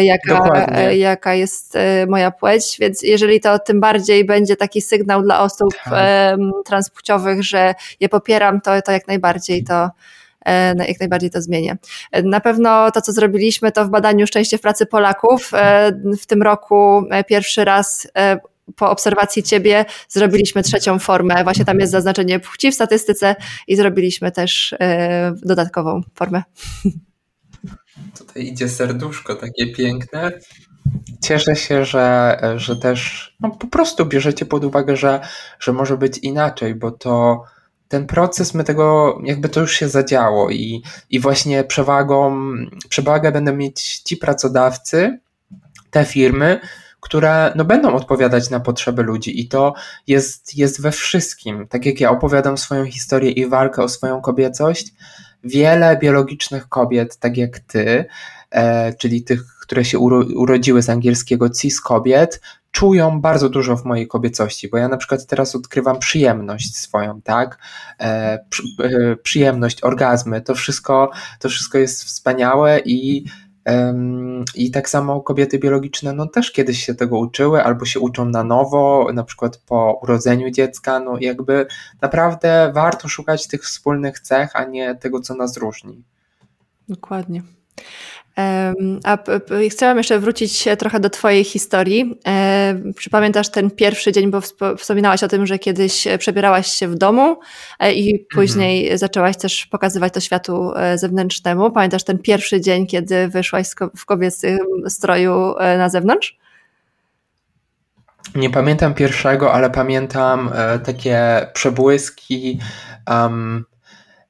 [0.00, 5.74] jaka, jaka jest moja płeć, więc jeżeli to tym bardziej będzie taki sygnał dla osób
[5.84, 6.38] tak.
[6.64, 9.90] transpłciowych, że je popieram, to, to jak najbardziej to
[10.88, 11.76] jak najbardziej to zmienię.
[12.12, 15.50] E, na pewno to, co zrobiliśmy, to w badaniu szczęście w pracy Polaków.
[15.54, 18.08] E, w tym roku pierwszy raz
[18.76, 21.44] po obserwacji ciebie zrobiliśmy trzecią formę.
[21.44, 23.36] Właśnie tam jest zaznaczenie płci w statystyce
[23.66, 24.74] i zrobiliśmy też
[25.42, 26.42] dodatkową formę.
[28.18, 30.32] Tutaj idzie serduszko takie piękne.
[31.22, 35.20] Cieszę się, że, że też no, po prostu bierzecie pod uwagę, że,
[35.60, 37.44] że może być inaczej, bo to
[37.88, 42.36] ten proces, my tego, jakby to już się zadziało i, i właśnie przewagą,
[42.88, 45.18] przewagę będą mieć ci pracodawcy,
[45.90, 46.60] te firmy,
[47.00, 49.74] które no, będą odpowiadać na potrzeby ludzi i to
[50.06, 51.66] jest, jest we wszystkim.
[51.68, 54.94] Tak jak ja opowiadam swoją historię i walkę o swoją kobiecość,
[55.44, 58.04] wiele biologicznych kobiet, tak jak ty,
[58.50, 62.40] e, czyli tych, które się uro, urodziły z angielskiego cis kobiet,
[62.76, 67.58] czują bardzo dużo w mojej kobiecości, bo ja na przykład teraz odkrywam przyjemność swoją, tak?
[68.00, 71.10] E, przy, e, przyjemność, orgazmy, to wszystko,
[71.40, 73.24] to wszystko jest wspaniałe i
[74.54, 78.44] i tak samo kobiety biologiczne no też kiedyś się tego uczyły, albo się uczą na
[78.44, 81.00] nowo, na przykład po urodzeniu dziecka.
[81.00, 81.66] No jakby
[82.00, 86.02] naprawdę warto szukać tych wspólnych cech, a nie tego, co nas różni.
[86.88, 87.42] Dokładnie.
[89.04, 89.18] A
[89.70, 92.20] chciałam jeszcze wrócić trochę do Twojej historii.
[93.00, 94.40] Czy pamiętasz ten pierwszy dzień, bo
[94.76, 97.40] wspominałaś o tym, że kiedyś przebierałaś się w domu
[97.78, 98.26] e, i mhm.
[98.34, 98.98] później mhm.
[98.98, 101.70] zaczęłaś też pokazywać to światu e, zewnętrznemu.
[101.70, 103.66] Pamiętasz ten pierwszy dzień, kiedy wyszłaś
[103.96, 104.58] w kobiecym
[104.88, 106.38] stroju e, na zewnątrz?
[108.34, 110.50] Nie pamiętam pierwszego, ale pamiętam
[110.84, 112.58] takie przebłyski.
[113.10, 113.64] Um,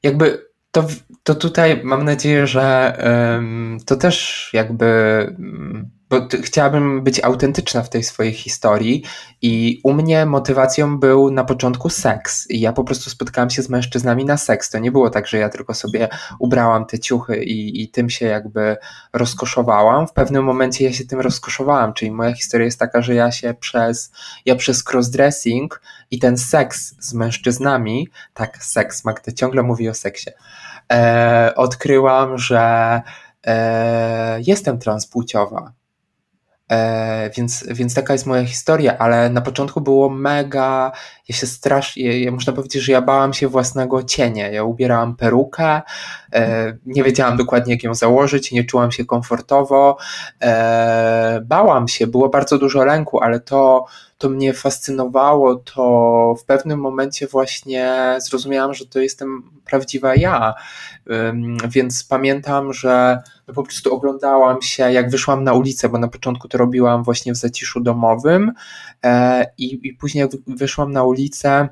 [0.03, 0.47] jakby
[0.77, 0.87] to,
[1.23, 2.99] to tutaj mam nadzieję, że
[3.87, 4.87] to też jakby.
[6.11, 9.05] Bo chciałabym być autentyczna w tej swojej historii
[9.43, 13.69] i u mnie motywacją był na początku seks i ja po prostu spotkałam się z
[13.69, 14.71] mężczyznami na seks.
[14.71, 18.27] To nie było tak, że ja tylko sobie ubrałam te ciuchy i, i tym się
[18.27, 18.77] jakby
[19.13, 20.07] rozkoszowałam.
[20.07, 23.55] W pewnym momencie ja się tym rozkoszowałam, czyli moja historia jest taka, że ja się
[23.55, 24.13] przez,
[24.45, 30.31] ja przez crossdressing i ten seks z mężczyznami, tak, seks, Magda ciągle mówi o seksie,
[30.93, 33.03] e, odkryłam, że
[33.47, 35.73] e, jestem transpłciowa.
[36.71, 40.93] E, więc, więc taka jest moja historia, ale na początku było mega,
[41.29, 44.49] ja się strasznie, ja można powiedzieć, że ja bałam się własnego cienia.
[44.51, 45.83] Ja ubierałam perukę,
[46.33, 49.97] e, nie wiedziałam dokładnie jak ją założyć, nie czułam się komfortowo,
[50.43, 53.85] e, bałam się, było bardzo dużo lęku, ale to,
[54.19, 60.55] to mnie fascynowało, to w pewnym momencie właśnie zrozumiałam, że to jestem prawdziwa ja.
[61.69, 63.23] Więc pamiętam, że
[63.55, 67.37] po prostu oglądałam się, jak wyszłam na ulicę, bo na początku to robiłam właśnie w
[67.37, 68.53] zaciszu domowym
[69.05, 71.69] e, i, i później jak wyszłam na ulicę,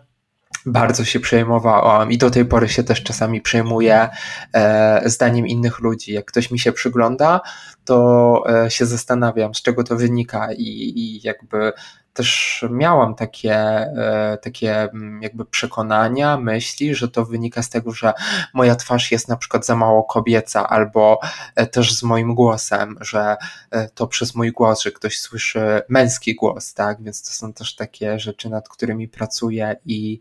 [0.66, 4.08] bardzo się przejmowałam i do tej pory się też czasami przejmuję
[4.54, 6.12] e, zdaniem innych ludzi.
[6.12, 7.40] Jak ktoś mi się przygląda,
[7.84, 11.72] to e, się zastanawiam, z czego to wynika i, i jakby
[12.14, 18.12] też miałam takie, e, takie mm, jakby przekonania, myśli, że to wynika z tego, że
[18.52, 21.20] moja twarz jest na przykład za mało kobieca, albo
[21.54, 23.36] e, też z moim głosem, że
[23.70, 27.02] e, to przez mój głos, że ktoś słyszy męski głos, tak?
[27.02, 30.20] Więc to są też takie rzeczy, nad którymi pracuję i,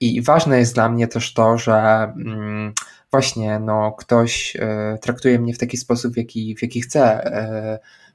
[0.00, 1.74] i ważne jest dla mnie też to, że
[2.16, 2.72] mm,
[3.10, 4.56] właśnie no, ktoś
[5.00, 7.30] traktuje mnie w taki sposób, w jaki, w jaki chce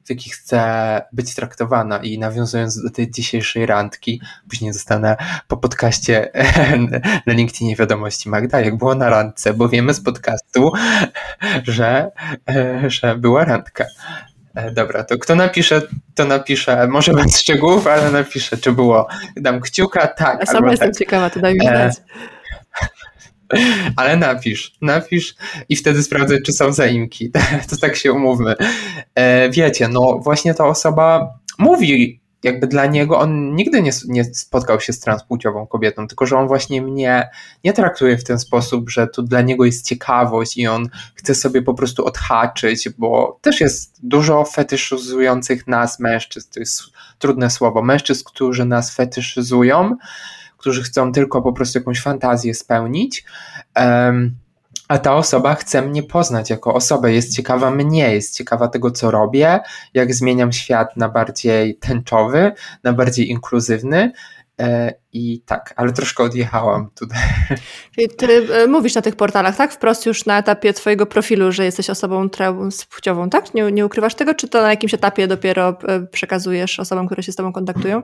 [0.05, 6.31] w jaki chcę być traktowana i nawiązując do tej dzisiejszej randki, później zostanę po podcaście
[7.27, 10.71] na LinkedInie wiadomości Magda, jak było na randce, bo wiemy z podcastu,
[11.63, 12.11] że,
[12.87, 13.85] że była randka.
[14.55, 15.81] E, dobra, to kto napisze,
[16.15, 20.39] to napisze, może bez szczegółów, ale napisze, czy było, dam kciuka, tak.
[20.39, 20.97] Ja sama jestem tak.
[20.97, 21.93] ciekawa, to daj mi e, znać.
[23.95, 25.35] Ale napisz, napisz
[25.69, 27.31] i wtedy sprawdzę, czy są zaimki.
[27.69, 28.55] To tak się umówmy.
[29.15, 34.79] E, wiecie, no właśnie ta osoba mówi, jakby dla niego on nigdy nie, nie spotkał
[34.79, 37.29] się z transpłciową kobietą, tylko że on właśnie mnie
[37.63, 41.61] nie traktuje w ten sposób, że to dla niego jest ciekawość i on chce sobie
[41.61, 46.81] po prostu odhaczyć, bo też jest dużo fetyszyzujących nas mężczyzn, to jest
[47.19, 49.95] trudne słowo, mężczyzn, którzy nas fetyszyzują,
[50.61, 53.25] którzy chcą tylko po prostu jakąś fantazję spełnić.
[53.75, 54.35] Um,
[54.87, 59.11] a ta osoba chce mnie poznać jako osobę, jest ciekawa mnie, jest ciekawa tego, co
[59.11, 59.59] robię,
[59.93, 62.51] jak zmieniam świat na bardziej tęczowy,
[62.83, 64.11] na bardziej inkluzywny.
[64.59, 67.19] E, I tak, ale troszkę odjechałam tutaj.
[67.95, 69.73] Czyli ty e, mówisz na tych portalach, tak?
[69.73, 73.53] Wprost już na etapie twojego profilu, że jesteś osobą transpłciową, tak?
[73.53, 77.31] Nie, nie ukrywasz tego, czy to na jakimś etapie dopiero e, przekazujesz osobom, które się
[77.31, 78.01] z tobą kontaktują?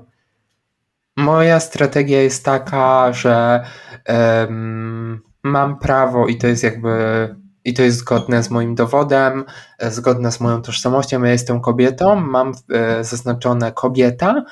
[1.17, 3.65] Moja strategia jest taka, że
[4.09, 7.35] um, mam prawo i to jest jakby
[7.67, 9.45] i to jest zgodne z moim dowodem,
[9.81, 11.23] zgodne z moją tożsamością.
[11.23, 14.43] Ja jestem kobietą, mam e, zaznaczone kobieta,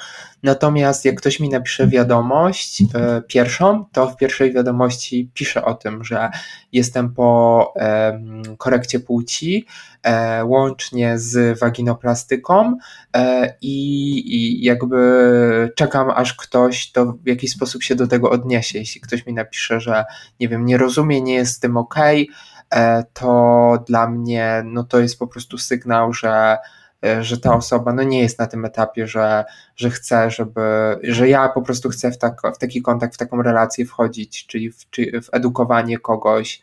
[0.46, 6.04] natomiast jak ktoś mi napisze wiadomość e, pierwszą, to w pierwszej wiadomości piszę o tym,
[6.04, 6.30] że
[6.72, 7.74] jestem po
[8.58, 9.66] korekcie płci,
[10.04, 12.78] e, łącznie z waginoplastyką
[13.62, 13.78] i,
[14.36, 18.80] i jakby czekam, aż ktoś to w jakiś sposób się do tego odniesie.
[18.80, 20.06] Jeśli ktoś mi napisze, że
[20.40, 21.96] nie wiem, nie rozumie, nie jest z tym ok,
[22.70, 26.58] E, to dla mnie no to jest po prostu sygnał, że e,
[27.22, 29.46] że ta osoba no nie jest na tym etapie, że,
[29.76, 30.62] że chce, żeby,
[31.04, 34.72] że ja po prostu chcę w, tak, w taki kontakt, w taką relację wchodzić, czyli
[34.72, 36.62] w, czy w edukowanie kogoś,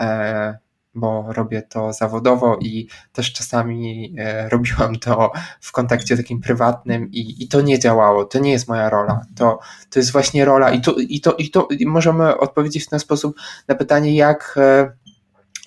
[0.00, 0.58] e,
[0.94, 7.44] bo robię to zawodowo i też czasami e, robiłam to w kontakcie takim prywatnym i,
[7.44, 9.58] i to nie działało, to nie jest moja rola, to,
[9.90, 12.98] to jest właśnie rola i to, i to, i to i możemy odpowiedzieć w ten
[12.98, 13.36] sposób
[13.68, 14.92] na pytanie, jak e,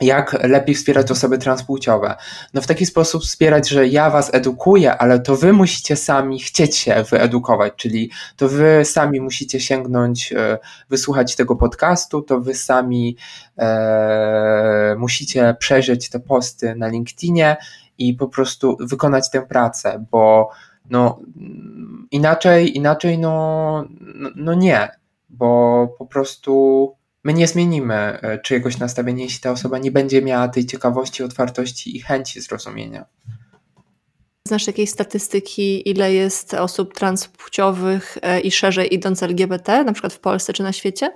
[0.01, 2.15] jak lepiej wspierać osoby transpłciowe.
[2.53, 6.77] No w taki sposób wspierać, że ja was edukuję, ale to wy musicie sami chcieć
[6.77, 10.57] się wyedukować, czyli to wy sami musicie sięgnąć, e,
[10.89, 13.17] wysłuchać tego podcastu, to wy sami
[13.57, 17.57] e, musicie przejrzeć te posty na LinkedInie
[17.97, 20.49] i po prostu wykonać tę pracę, bo
[20.89, 21.19] no
[22.11, 24.89] inaczej, inaczej no, no, no nie,
[25.29, 26.95] bo po prostu
[27.25, 31.97] my nie zmienimy e, czyjegoś nastawienia, jeśli ta osoba nie będzie miała tej ciekawości, otwartości
[31.97, 33.05] i chęci zrozumienia.
[34.47, 40.19] Znasz jakieś statystyki, ile jest osób transpłciowych e, i szerzej idąc LGBT, na przykład w
[40.19, 41.11] Polsce czy na świecie?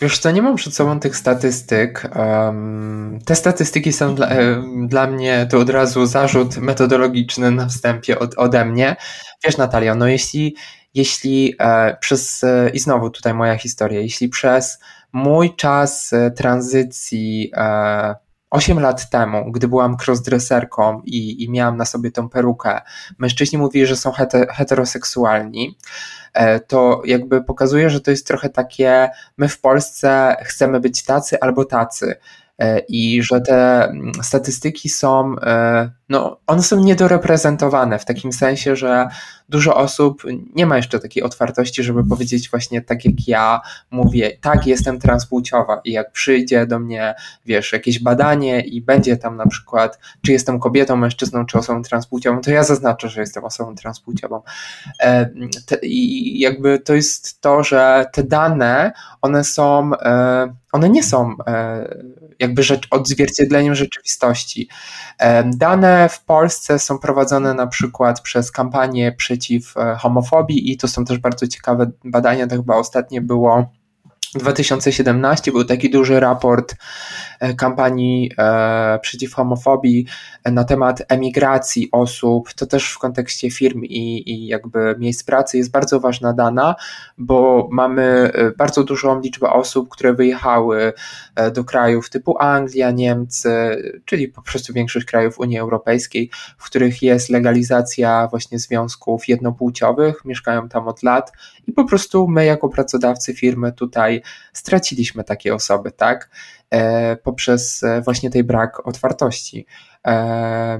[0.00, 2.10] Wiesz co, nie mam przed sobą tych statystyk.
[2.16, 4.28] Um, te statystyki są dla,
[4.86, 8.96] dla, mnie to od razu zarzut metodologiczny na wstępie od, ode mnie.
[9.44, 10.56] Wiesz Natalia, no jeśli
[10.96, 14.78] jeśli e, przez, e, i znowu tutaj moja historia, jeśli przez
[15.12, 17.52] mój czas e, tranzycji
[18.50, 22.80] 8 lat temu, gdy byłam crossdresserką i, i miałam na sobie tą perukę,
[23.18, 24.12] mężczyźni mówili, że są
[24.50, 25.78] heteroseksualni,
[26.66, 31.64] to jakby pokazuje, że to jest trochę takie, my w Polsce chcemy być tacy albo
[31.64, 32.14] tacy.
[32.58, 38.76] E, i że te mm, statystyki są, e, no, one są niedoreprezentowane w takim sensie,
[38.76, 39.08] że
[39.48, 40.22] dużo osób
[40.54, 45.80] nie ma jeszcze takiej otwartości, żeby powiedzieć właśnie tak jak ja mówię, tak, jestem transpłciowa
[45.84, 47.14] i jak przyjdzie do mnie,
[47.46, 52.40] wiesz, jakieś badanie i będzie tam na przykład, czy jestem kobietą, mężczyzną, czy osobą transpłciową,
[52.40, 54.42] to ja zaznaczę, że jestem osobą transpłciową.
[55.00, 55.30] E,
[55.82, 58.92] I jakby to jest to, że te dane,
[59.22, 59.90] one są,
[60.72, 61.36] one nie są
[62.38, 64.68] jakby rzecz, odzwierciedleniem rzeczywistości.
[65.44, 71.04] Dane w Polsce są prowadzone na przykład przez kampanię przeciw e, homofobii i to są
[71.04, 73.70] też bardzo ciekawe badania, to chyba ostatnie było
[74.38, 76.74] 2017 był taki duży raport
[77.40, 80.06] e, kampanii e, przeciw homofobii
[80.44, 82.52] e, na temat emigracji osób.
[82.52, 86.74] To też w kontekście firm i, i jakby miejsc pracy jest bardzo ważna dana,
[87.18, 90.92] bo mamy bardzo dużą liczbę osób, które wyjechały
[91.54, 93.50] do krajów typu Anglia, Niemcy,
[94.04, 100.68] czyli po prostu większość krajów Unii Europejskiej, w których jest legalizacja właśnie związków jednopłciowych, mieszkają
[100.68, 101.32] tam od lat
[101.66, 104.22] i po prostu my jako pracodawcy firmy tutaj
[104.52, 106.30] straciliśmy takie osoby, tak?
[106.70, 109.66] E, poprzez e, właśnie tej brak otwartości.
[110.06, 110.78] E,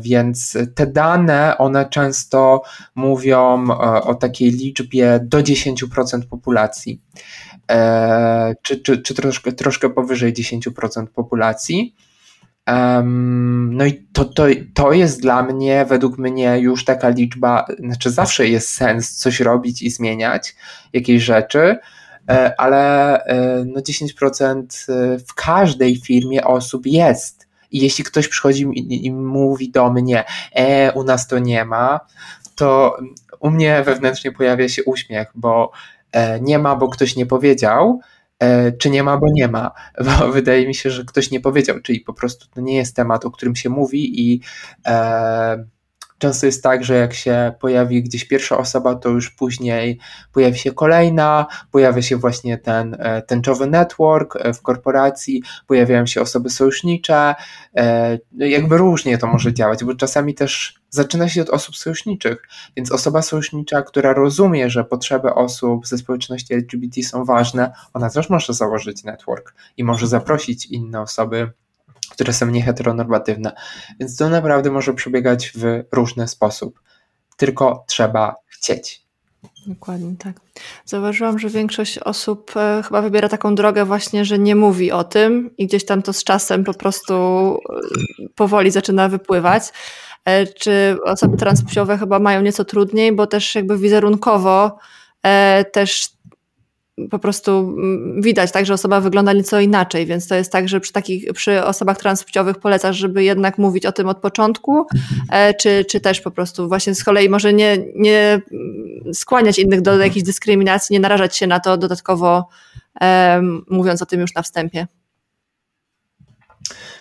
[0.00, 2.62] więc te dane, one często
[2.94, 3.70] mówią
[4.02, 7.02] o takiej liczbie do 10% populacji,
[8.62, 11.94] czy, czy, czy troszkę, troszkę powyżej 10% populacji.
[13.70, 18.48] no i to, to, to jest dla mnie, według mnie, już taka liczba, znaczy zawsze
[18.48, 20.56] jest sens coś robić i zmieniać
[20.92, 21.78] jakieś rzeczy,
[22.56, 27.48] ale e, no 10% e, w każdej firmie osób jest.
[27.70, 28.66] I jeśli ktoś przychodzi
[29.04, 32.00] i mówi do mnie, e, u nas to nie ma,
[32.54, 32.96] to
[33.40, 35.70] u mnie wewnętrznie pojawia się uśmiech, bo
[36.40, 38.00] nie ma, bo ktoś nie powiedział,
[38.78, 39.70] czy nie ma, bo nie ma,
[40.04, 43.24] bo wydaje mi się, że ktoś nie powiedział, czyli po prostu to nie jest temat,
[43.24, 44.40] o którym się mówi i
[44.86, 45.64] e,
[46.18, 49.98] Często jest tak, że jak się pojawi gdzieś pierwsza osoba, to już później
[50.32, 56.20] pojawi się kolejna, pojawia się właśnie ten e, tęczowy network e, w korporacji, pojawiają się
[56.20, 57.34] osoby sojusznicze,
[57.76, 62.48] e, no jakby różnie to może działać, bo czasami też zaczyna się od osób sojuszniczych,
[62.76, 68.30] więc osoba sojusznicza, która rozumie, że potrzeby osób ze społeczności LGBT są ważne, ona też
[68.30, 71.52] może założyć network i może zaprosić inne osoby
[72.10, 73.52] które są nieheteronormatywne.
[74.00, 76.80] Więc to naprawdę może przebiegać w różny sposób.
[77.36, 79.08] Tylko trzeba chcieć.
[79.66, 80.40] Dokładnie tak.
[80.84, 85.50] Zauważyłam, że większość osób e, chyba wybiera taką drogę właśnie, że nie mówi o tym
[85.58, 89.62] i gdzieś tam to z czasem po prostu e, powoli zaczyna wypływać.
[90.24, 94.78] E, czy osoby transpłciowe chyba mają nieco trudniej, bo też jakby wizerunkowo
[95.72, 96.10] też
[97.10, 100.80] po prostu mm, widać tak, że osoba wygląda nieco inaczej, więc to jest tak, że
[100.80, 104.86] przy takich, przy osobach transpłciowych polecasz, żeby jednak mówić o tym od początku,
[105.30, 108.40] e, czy, czy też po prostu właśnie z kolei może nie, nie
[109.12, 112.48] skłaniać innych do jakiejś dyskryminacji, nie narażać się na to dodatkowo,
[113.00, 114.86] um, mówiąc o tym już na wstępie.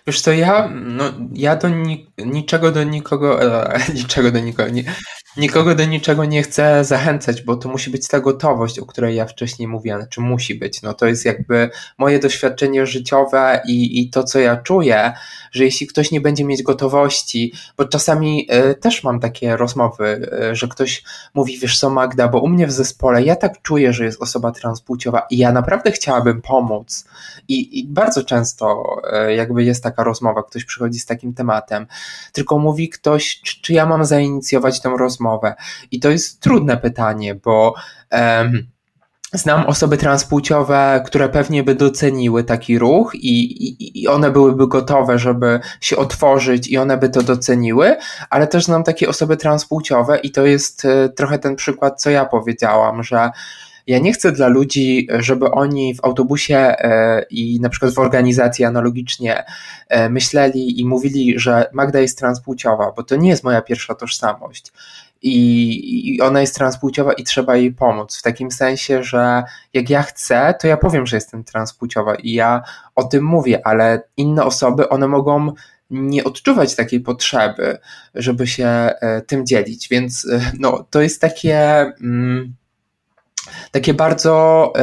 [0.07, 4.83] Wiesz co, ja, no, ja do ni niczego do nikogo, e, niczego do nikogo, nie,
[5.37, 9.25] nikogo do niczego nie chcę zachęcać, bo to musi być ta gotowość, o której ja
[9.25, 10.81] wcześniej mówiłem, czy musi być.
[10.81, 15.13] No to jest jakby moje doświadczenie życiowe i, i to, co ja czuję,
[15.51, 20.55] że jeśli ktoś nie będzie mieć gotowości, bo czasami y, też mam takie rozmowy, y,
[20.55, 24.05] że ktoś mówi, wiesz co Magda, bo u mnie w zespole ja tak czuję, że
[24.05, 27.05] jest osoba transpłciowa i ja naprawdę chciałabym pomóc
[27.47, 28.83] i, i bardzo często
[29.29, 31.87] y, jakby jest taka rozmowa, ktoś przychodzi z takim tematem,
[32.31, 35.26] tylko mówi ktoś, czy, czy ja mam zainicjować tę rozmowę
[35.91, 37.73] i to jest trudne pytanie, bo
[38.11, 38.67] um,
[39.33, 45.19] Znam osoby transpłciowe, które pewnie by doceniły taki ruch i, i, i, one byłyby gotowe,
[45.19, 47.97] żeby się otworzyć i one by to doceniły,
[48.29, 52.25] ale też znam takie osoby transpłciowe i to jest e, trochę ten przykład, co ja
[52.25, 53.29] powiedziałam, że
[53.87, 58.65] ja nie chcę dla ludzi, żeby oni w autobusie e, i na przykład w organizacji
[58.65, 59.43] analogicznie
[59.87, 64.71] e, myśleli i mówili, że Magda jest transpłciowa, bo to nie jest moja pierwsza tożsamość
[65.21, 68.17] i, i ona jest transpłciowa i trzeba jej pomóc.
[68.17, 69.43] W takim sensie, że
[69.73, 72.63] jak ja chcę, to ja powiem, że jestem transpłciowa i ja
[72.95, 75.53] o tym mówię, ale inne osoby, one mogą
[75.89, 77.77] nie odczuwać takiej potrzeby,
[78.15, 79.87] żeby się e, tym dzielić.
[79.89, 81.57] Więc e, no, to jest takie,
[82.01, 82.53] mm,
[83.71, 84.73] takie bardzo,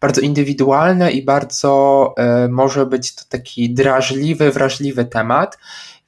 [0.00, 5.58] bardzo indywidualne i bardzo e, może być to taki drażliwy, wrażliwy temat.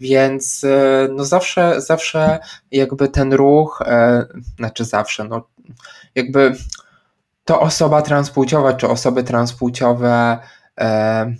[0.00, 2.38] Więc e, no zawsze, zawsze
[2.70, 4.26] jakby ten ruch, e,
[4.58, 5.48] znaczy zawsze, no
[6.14, 6.56] jakby
[7.44, 10.38] to osoba transpłciowa czy osoby transpłciowe,
[10.80, 11.34] e,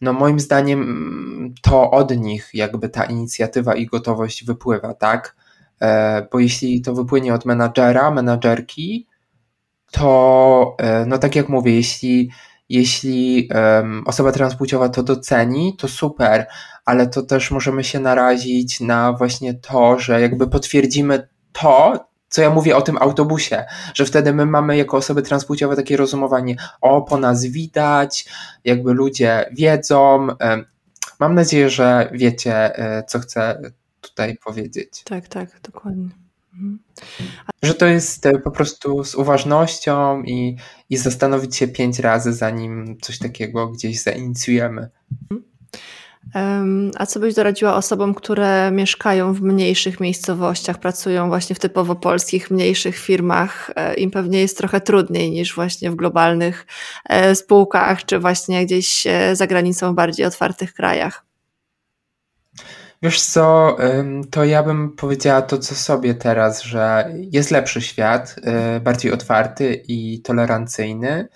[0.00, 5.36] no moim zdaniem to od nich jakby ta inicjatywa i gotowość wypływa, tak?
[6.32, 9.06] Bo jeśli to wypłynie od menadżera, menadżerki,
[9.90, 10.76] to
[11.06, 12.30] no tak jak mówię, jeśli
[12.70, 16.46] jeśli um, osoba transpłciowa to doceni, to super,
[16.84, 22.50] ale to też możemy się narazić na właśnie to, że jakby potwierdzimy to, co ja
[22.50, 23.64] mówię o tym autobusie,
[23.94, 28.28] że wtedy my mamy jako osoby transpłciowe takie rozumowanie, o, po nas widać,
[28.64, 30.28] jakby ludzie wiedzą.
[31.20, 33.60] Mam nadzieję, że wiecie, e, co chcę
[34.00, 35.02] tutaj powiedzieć.
[35.04, 36.08] Tak, tak, dokładnie.
[36.52, 36.78] Mhm.
[37.62, 40.56] Że to jest e, po prostu z uważnością i,
[40.90, 44.88] i zastanowić się pięć razy, zanim coś takiego gdzieś zainicjujemy.
[46.98, 52.50] A co byś doradziła osobom, które mieszkają w mniejszych miejscowościach, pracują właśnie w typowo polskich,
[52.50, 53.70] mniejszych firmach?
[53.76, 56.66] E, Im pewnie jest trochę trudniej niż właśnie w globalnych
[57.08, 61.29] e, spółkach, czy właśnie gdzieś za granicą w bardziej otwartych krajach.
[63.02, 63.76] Wiesz co,
[64.30, 68.36] to ja bym powiedziała to, co sobie teraz, że jest lepszy świat,
[68.76, 71.28] y, bardziej otwarty i tolerancyjny.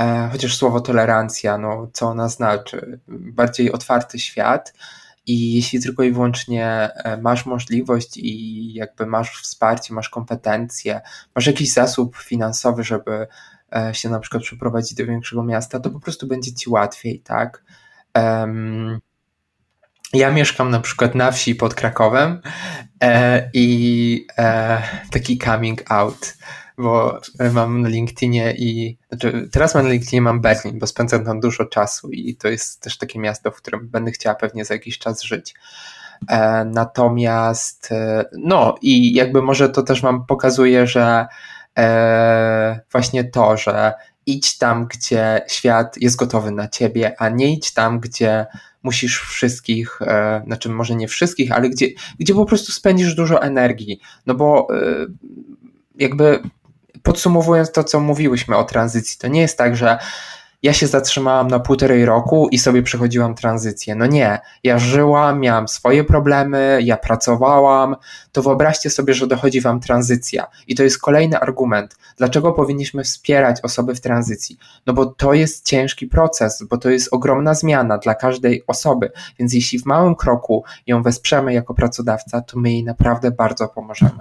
[0.00, 3.00] E, chociaż słowo tolerancja, no co ona znaczy?
[3.08, 4.74] Bardziej otwarty świat.
[5.26, 11.00] I jeśli tylko i wyłącznie e, masz możliwość i jakby masz wsparcie, masz kompetencje,
[11.34, 13.26] masz jakiś zasób finansowy, żeby
[13.76, 17.64] e, się na przykład przeprowadzić do większego miasta, to po prostu będzie ci łatwiej, tak?
[18.16, 19.00] Um,
[20.14, 22.40] ja mieszkam na przykład na wsi pod Krakowem
[23.00, 26.34] e, i e, taki coming out,
[26.78, 27.20] bo
[27.52, 31.64] mam na LinkedInie i znaczy teraz mam na LinkedInie mam Berlin, bo spędzam tam dużo
[31.64, 35.22] czasu i to jest też takie miasto, w którym będę chciała pewnie za jakiś czas
[35.22, 35.54] żyć.
[36.28, 41.26] E, natomiast e, no i jakby może to też wam pokazuje, że
[41.78, 43.92] e, właśnie to, że
[44.26, 48.46] idź tam, gdzie świat jest gotowy na ciebie, a nie idź tam, gdzie
[48.84, 51.86] musisz wszystkich, e, znaczy może nie wszystkich, ale gdzie,
[52.18, 54.00] gdzie po prostu spędzisz dużo energii.
[54.26, 55.06] No bo e,
[55.98, 56.42] jakby
[57.02, 59.98] podsumowując to, co mówiłyśmy o tranzycji, to nie jest tak, że
[60.64, 63.94] ja się zatrzymałam na półtorej roku i sobie przechodziłam tranzycję.
[63.94, 67.96] No nie, ja żyłam, miałam swoje problemy, ja pracowałam,
[68.32, 70.46] to wyobraźcie sobie, że dochodzi wam tranzycja.
[70.66, 74.56] I to jest kolejny argument, dlaczego powinniśmy wspierać osoby w tranzycji.
[74.86, 79.54] No bo to jest ciężki proces, bo to jest ogromna zmiana dla każdej osoby, więc
[79.54, 84.20] jeśli w małym kroku ją wesprzemy jako pracodawca, to my jej naprawdę bardzo pomożemy.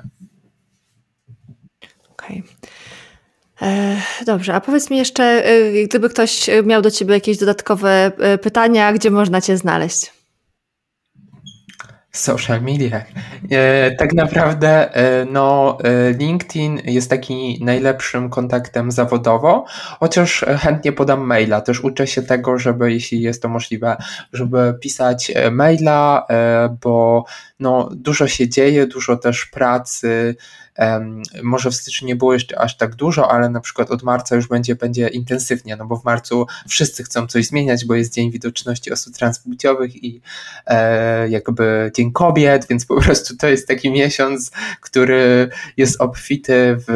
[2.12, 2.40] Okej.
[2.40, 2.83] Okay.
[3.64, 8.38] E, dobrze, a powiedz mi jeszcze, e, gdyby ktoś miał do Ciebie jakieś dodatkowe e,
[8.38, 10.14] pytania, gdzie można Cię znaleźć?
[12.12, 13.02] Social media.
[13.98, 14.90] Tak naprawdę
[15.32, 15.78] no,
[16.20, 19.66] LinkedIn jest taki najlepszym kontaktem zawodowo,
[20.00, 21.62] chociaż chętnie podam maila.
[21.62, 23.98] Też uczę się tego, żeby jeśli jest to możliwe,
[24.34, 26.28] żeby pisać maila,
[26.82, 27.26] bo
[27.60, 30.36] no, dużo się dzieje, dużo też pracy
[31.44, 34.48] może w styczniu nie było jeszcze aż tak dużo, ale na przykład od marca już
[34.48, 38.92] będzie, będzie intensywnie, no bo w marcu wszyscy chcą coś zmieniać, bo jest Dzień Widoczności
[38.92, 40.22] Osób Transpłciowych i
[40.66, 44.52] e, jakby Dzień Kobiet, więc po prostu to jest taki miesiąc,
[44.82, 46.94] który jest obfity w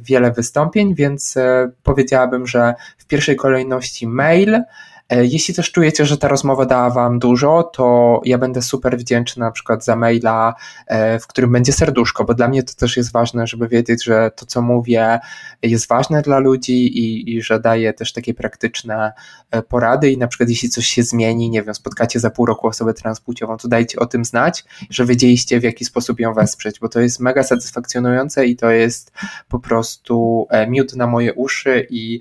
[0.00, 6.18] wiele wystąpień, więc e, powiedziałabym, że w pierwszej kolejności mail, E, jeśli też czujecie, że
[6.18, 10.54] ta rozmowa dała Wam dużo, to ja będę super wdzięczny na przykład za maila,
[10.86, 14.30] e, w którym będzie serduszko, bo dla mnie to też jest ważne, żeby wiedzieć, że
[14.36, 15.18] to, co mówię,
[15.62, 19.12] jest ważne dla ludzi i, i że daję też takie praktyczne
[19.50, 20.10] e, porady.
[20.10, 23.56] I na przykład, jeśli coś się zmieni, nie wiem, spotkacie za pół roku osobę transpłciową,
[23.56, 27.20] to dajcie o tym znać, że wiedzieliście, w jaki sposób ją wesprzeć, bo to jest
[27.20, 29.12] mega satysfakcjonujące i to jest
[29.48, 32.20] po prostu miód na moje uszy i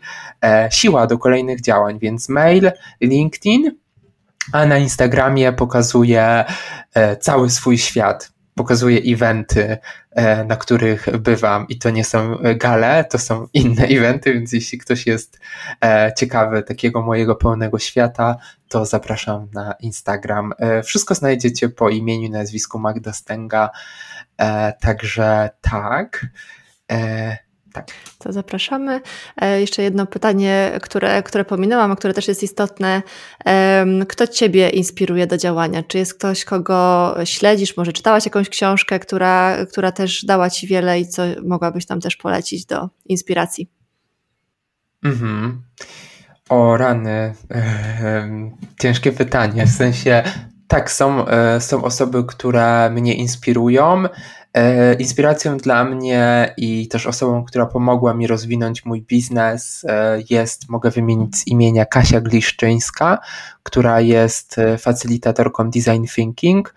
[0.69, 1.99] siła do kolejnych działań.
[1.99, 2.71] Więc mail
[3.01, 3.71] LinkedIn,
[4.51, 6.45] a na Instagramie pokazuje
[6.93, 8.33] e, cały swój świat.
[8.55, 9.77] Pokazuje eventy,
[10.11, 14.77] e, na których bywam, i to nie są gale, to są inne eventy, więc jeśli
[14.77, 15.39] ktoś jest
[15.83, 18.37] e, ciekawy takiego mojego pełnego świata,
[18.67, 20.53] to zapraszam na Instagram.
[20.83, 23.69] Wszystko znajdziecie po imieniu nazwisku Magda Stęga,
[24.79, 26.25] także tak.
[27.73, 27.87] Tak.
[28.19, 29.01] To zapraszamy.
[29.41, 33.01] E, jeszcze jedno pytanie, które, które pominęłam, a które też jest istotne.
[34.07, 35.83] Kto Ciebie inspiruje do działania?
[35.83, 37.77] Czy jest ktoś, kogo śledzisz?
[37.77, 42.15] Może czytałaś jakąś książkę, która, która też dała Ci wiele i co mogłabyś tam też
[42.15, 43.69] polecić do inspiracji?
[45.03, 45.61] Mhm.
[46.49, 47.33] O rany.
[48.81, 49.65] Ciężkie pytanie.
[49.65, 50.23] W sensie,
[50.67, 54.03] tak, są, e, są osoby, które mnie inspirują.
[54.53, 60.69] E, inspiracją dla mnie i też osobą, która pomogła mi rozwinąć mój biznes e, jest,
[60.69, 63.19] mogę wymienić z imienia Kasia Gliszczyńska,
[63.63, 66.73] która jest e, facylitatorką design thinking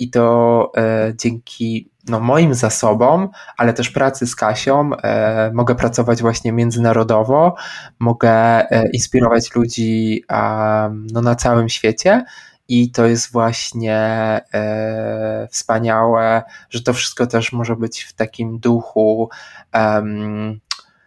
[0.00, 0.72] i to
[1.14, 4.90] dzięki no, moim zasobom, ale też pracy z Kasią
[5.52, 7.54] mogę pracować właśnie międzynarodowo,
[7.98, 10.24] mogę inspirować ludzi
[11.12, 12.24] no, na całym świecie
[12.68, 13.96] i to jest właśnie
[14.54, 19.30] e, wspaniałe, że to wszystko też może być w takim duchu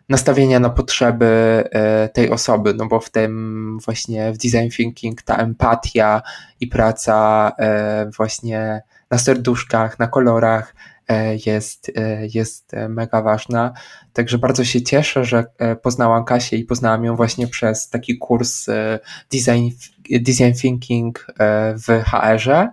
[0.09, 5.35] nastawienia na potrzeby e, tej osoby, no bo w tym właśnie w design thinking ta
[5.35, 6.21] empatia
[6.59, 8.81] i praca e, właśnie
[9.11, 10.75] na serduszkach, na kolorach
[11.45, 13.73] jest, e, jest mega ważna.
[14.13, 18.65] Także bardzo się cieszę, że e, poznałam Kasię i poznałam ją właśnie przez taki kurs
[19.31, 19.69] design
[20.17, 22.69] design thinking e, w HR-ze.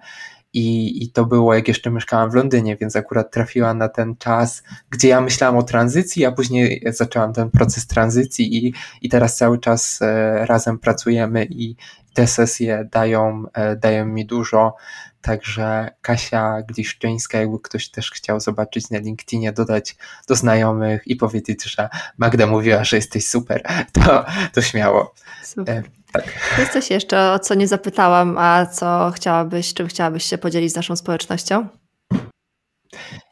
[0.52, 4.62] I, I to było, jak jeszcze mieszkałam w Londynie, więc akurat trafiła na ten czas,
[4.90, 9.58] gdzie ja myślałam o tranzycji, a później zaczęłam ten proces tranzycji i, i teraz cały
[9.58, 11.76] czas e, razem pracujemy i
[12.16, 14.76] te sesje dają, e, dają mi dużo.
[15.20, 19.96] Także Kasia Gliszczyńska, jakby ktoś też chciał zobaczyć na LinkedInie, dodać
[20.28, 21.88] do znajomych i powiedzieć, że
[22.18, 23.62] Magda mówiła, że jesteś super,
[23.92, 25.14] to, to śmiało.
[25.44, 25.82] Super.
[26.12, 26.24] Tak.
[26.58, 30.76] Jest coś jeszcze, o co nie zapytałam, a co chciałabyś, czym chciałabyś się podzielić z
[30.76, 31.68] naszą społecznością?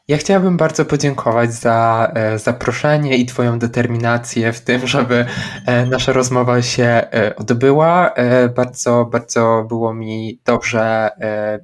[0.07, 5.25] Ja chciałabym bardzo podziękować za e, zaproszenie i Twoją determinację w tym, żeby
[5.65, 8.13] e, nasza rozmowa się e, odbyła.
[8.55, 11.09] Bardzo, bardzo było mi dobrze,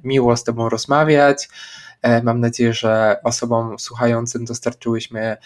[0.04, 1.48] miło z Tobą rozmawiać.
[2.22, 5.36] Mam nadzieję, że osobom słuchającym dostarczyłyśmy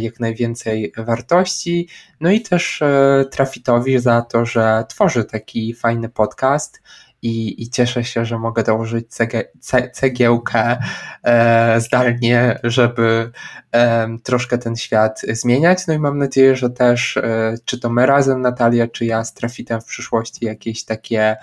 [0.00, 1.88] jak najwięcej wartości.
[2.20, 2.82] No i też
[3.30, 6.82] Trafitowi za to, że tworzy taki fajny podcast.
[7.24, 9.44] I, i cieszę się, że mogę dołożyć cegie,
[9.92, 10.76] cegiełkę
[11.22, 13.32] e, zdalnie, żeby
[13.72, 15.86] e, troszkę ten świat zmieniać.
[15.86, 19.34] No i mam nadzieję, że też, e, czy to my razem, Natalia, czy ja z
[19.34, 21.36] Trafitem w przyszłości jakieś takie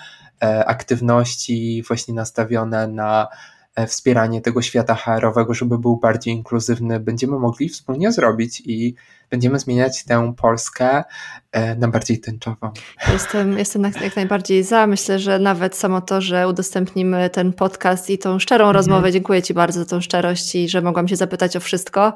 [0.65, 3.27] aktywności właśnie nastawione na
[3.75, 8.95] E, wspieranie tego świata HR-owego, żeby był bardziej inkluzywny, będziemy mogli wspólnie zrobić i
[9.31, 11.03] będziemy zmieniać tę Polskę
[11.51, 12.71] e, na bardziej tęczową.
[13.13, 14.87] Jestem, jestem jak najbardziej za.
[14.87, 18.75] Myślę, że nawet samo to, że udostępnimy ten podcast i tą szczerą mhm.
[18.75, 22.13] rozmowę, dziękuję Ci bardzo za tą szczerość i że mogłam się zapytać o wszystko.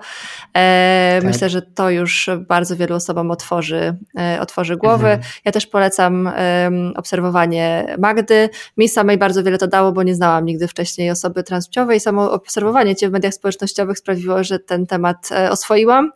[0.53, 1.31] E, tak.
[1.31, 5.07] Myślę, że to już bardzo wielu osobom otworzy, e, otworzy głowy.
[5.07, 5.31] Mhm.
[5.45, 8.49] Ja też polecam e, obserwowanie Magdy.
[8.77, 11.99] Mi samej bardzo wiele to dało, bo nie znałam nigdy wcześniej osoby transpłciowej.
[11.99, 16.11] Samo obserwowanie Cię w mediach społecznościowych sprawiło, że ten temat oswoiłam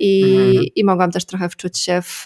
[0.00, 0.64] i, mhm.
[0.74, 2.24] i mogłam też trochę wczuć się w,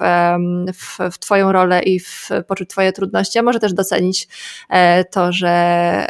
[0.75, 4.29] w, w Twoją rolę i w, poczuć Twoje trudności, a może też docenić
[4.69, 5.49] e, to, że,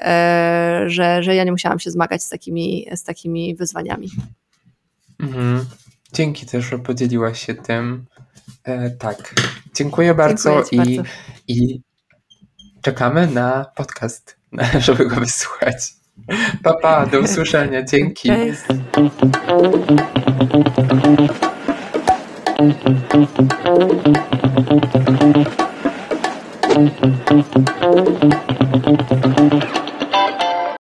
[0.02, 4.10] e, że, że ja nie musiałam się zmagać z takimi, z takimi wyzwaniami.
[5.20, 5.64] Mhm.
[6.12, 8.04] Dzięki też, że podzieliłaś się tym.
[8.64, 9.34] E, tak.
[9.74, 11.12] Dziękuję bardzo, Dziękuję i, bardzo.
[11.48, 11.80] i
[12.82, 14.36] czekamy na podcast,
[14.86, 15.92] żeby go wysłuchać.
[16.62, 17.82] Papa, pa, do usłyszenia.
[17.82, 18.28] Dzięki.
[18.28, 18.62] Cześć.
[22.56, 22.86] Thank
[29.74, 29.83] you.